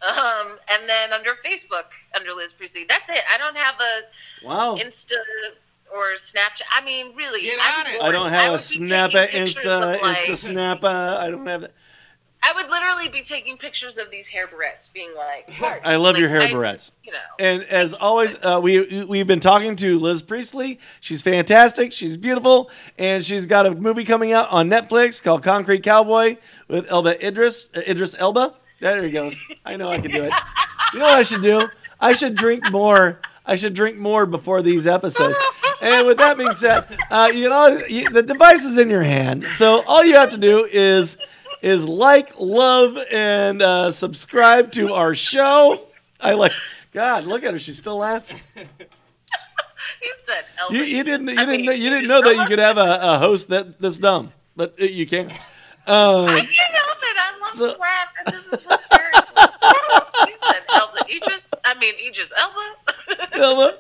[0.09, 1.85] Um, and then under Facebook
[2.17, 2.85] under Liz Priestley.
[2.89, 3.21] That's it.
[3.33, 4.77] I don't have a Wow.
[4.77, 5.15] Insta
[5.95, 6.63] or Snapchat.
[6.73, 8.01] I mean, really, Get I'm on it.
[8.01, 8.09] bored.
[8.09, 10.49] I don't have a would be Snappa, Insta, like- Insta
[10.81, 11.19] Snappa.
[11.19, 11.73] I don't have that.
[12.45, 15.51] I would literally be taking pictures of these hair barrettes, being like.
[15.87, 16.91] I love your hair I- barrettes.
[17.05, 20.79] You know, And as always, uh, we we've been talking to Liz Priestley.
[21.01, 21.93] She's fantastic.
[21.93, 26.37] She's beautiful, and she's got a movie coming out on Netflix called Concrete Cowboy
[26.69, 27.69] with Elba Idris.
[27.75, 28.55] Uh, Idris Elba.
[28.81, 29.41] There he goes.
[29.65, 30.33] I know I can do it.
[30.93, 31.69] You know what I should do?
[32.01, 33.21] I should drink more.
[33.47, 35.37] I should drink more before these episodes.
[35.81, 39.83] And with that being said, uh, you know the device is in your hand, so
[39.83, 41.17] all you have to do is
[41.63, 45.87] is like, love, and uh, subscribe to our show.
[46.21, 46.53] I like.
[46.93, 47.59] God, look at her.
[47.59, 48.39] She's still laughing.
[50.27, 50.75] said, Elba.
[50.77, 51.29] You, you didn't.
[51.29, 51.51] You I didn't.
[51.57, 54.33] mean, know- You didn't know that you could have a, a host that this dumb,
[54.57, 55.31] but uh, you can.
[55.87, 57.17] Uh, I can't help it.
[57.17, 58.09] I love So- to laugh.
[58.27, 59.23] This is hysterical.
[60.27, 60.99] he said, Elba.
[61.11, 61.51] Idris.
[61.65, 63.33] I mean, Idris Elba.
[63.37, 63.79] Elba,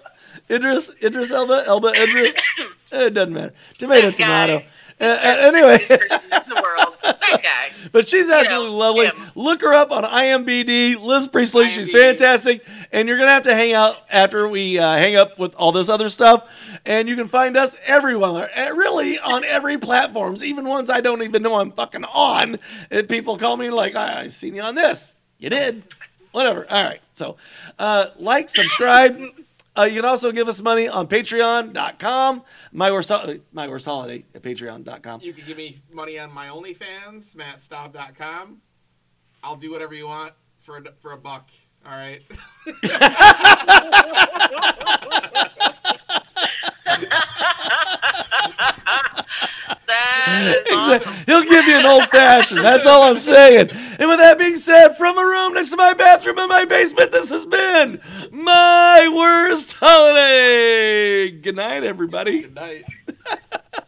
[0.51, 2.35] Idris, Idris Elba, Elba Idris.
[2.95, 3.55] It doesn't matter.
[3.78, 4.57] Tomato, tomato.
[5.01, 5.07] Uh, uh,
[5.49, 6.41] anyway, in the world.
[7.03, 7.70] That guy.
[7.92, 9.07] but she's absolutely know, lovely.
[9.07, 9.16] him.
[9.34, 11.00] Look her up on IMBD.
[11.00, 11.68] Liz Priestley.
[11.68, 12.64] She's fantastic.
[12.92, 15.88] And you're gonna have to hang out after we uh, hang up with all this
[15.88, 16.48] other stuff.
[16.86, 21.22] And you can find us everywhere, uh, really on every platforms, even ones I don't
[21.22, 22.59] even know I'm fucking on.
[22.90, 25.12] And people call me like, I- I've seen you on this.
[25.38, 25.82] You did.
[26.32, 26.66] Whatever.
[26.70, 27.00] All right.
[27.14, 27.36] So,
[27.78, 29.20] uh, like, subscribe.
[29.76, 32.42] Uh, you can also give us money on patreon.com.
[32.72, 35.20] My worst, Hol- my worst holiday at patreon.com.
[35.22, 38.60] You can give me money on my OnlyFans, mattstaub.com.
[39.42, 41.50] I'll do whatever you want for a, for a buck.
[41.86, 42.22] All right.
[49.93, 51.24] That is awesome.
[51.26, 52.61] He'll give you an old fashioned.
[52.61, 53.70] That's all I'm saying.
[53.70, 57.12] And with that being said, from a room next to my bathroom in my basement,
[57.12, 61.30] this has been my worst holiday.
[61.30, 62.43] Good night, everybody.
[62.43, 62.84] Good night.